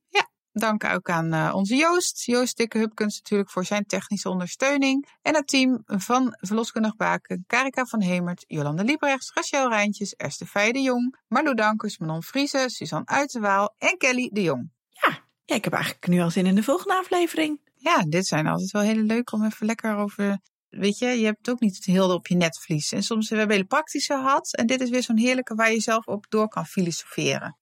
[0.59, 2.25] Dank ook aan uh, onze Joost.
[2.25, 5.09] Joost Dikke Hupkens natuurlijk voor zijn technische ondersteuning.
[5.23, 10.73] En het team van Verloskundig Baken, Karika van Hemert, Jolande Liebrechts, Rachel Rijntjes, Erste Feijen
[10.73, 14.71] de Jong, Marlo Dankers, Manon Vriezen, Suzanne Uiterwaal en Kelly de Jong.
[14.89, 17.61] Ja, ja, ik heb eigenlijk nu al zin in de volgende aflevering.
[17.75, 20.39] Ja, dit zijn altijd wel hele leuk om even lekker over
[20.69, 22.93] Weet je, je hebt het ook niet heel op je netvlies.
[22.93, 24.55] En soms hebben we hele praktische gehad.
[24.55, 27.57] En dit is weer zo'n heerlijke waar je zelf op door kan filosoferen.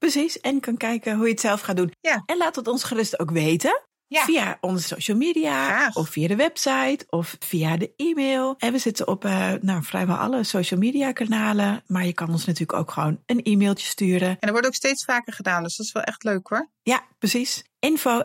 [0.00, 0.40] Precies.
[0.40, 1.92] En kan kijken hoe je het zelf gaat doen.
[2.00, 2.22] Ja.
[2.26, 3.82] En laat het ons gerust ook weten.
[4.06, 4.24] Ja.
[4.24, 5.64] Via onze social media.
[5.64, 5.94] Graag.
[5.96, 7.06] Of via de website.
[7.08, 8.54] Of via de e-mail.
[8.58, 11.82] En we zitten op uh, nou, vrijwel alle social media kanalen.
[11.86, 14.28] Maar je kan ons natuurlijk ook gewoon een e-mailtje sturen.
[14.28, 15.62] En er wordt ook steeds vaker gedaan.
[15.62, 16.70] Dus dat is wel echt leuk hoor.
[16.82, 17.64] Ja, precies.
[17.78, 18.22] Info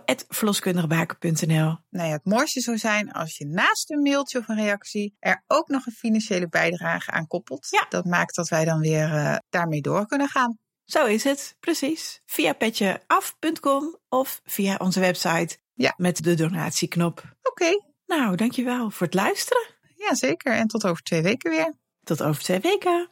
[1.89, 5.43] Nou ja, het mooiste zou zijn als je naast een mailtje of een reactie er
[5.47, 7.67] ook nog een financiële bijdrage aan koppelt.
[7.69, 7.85] Ja.
[7.89, 10.57] Dat maakt dat wij dan weer uh, daarmee door kunnen gaan.
[10.85, 12.21] Zo is het, precies.
[12.25, 15.93] Via petjeaf.com of via onze website ja.
[15.97, 17.17] met de donatieknop.
[17.17, 17.49] Oké.
[17.49, 17.81] Okay.
[18.05, 19.67] Nou, dankjewel voor het luisteren.
[19.95, 20.53] Ja, zeker.
[20.53, 21.73] En tot over twee weken weer.
[22.03, 23.09] Tot over twee weken.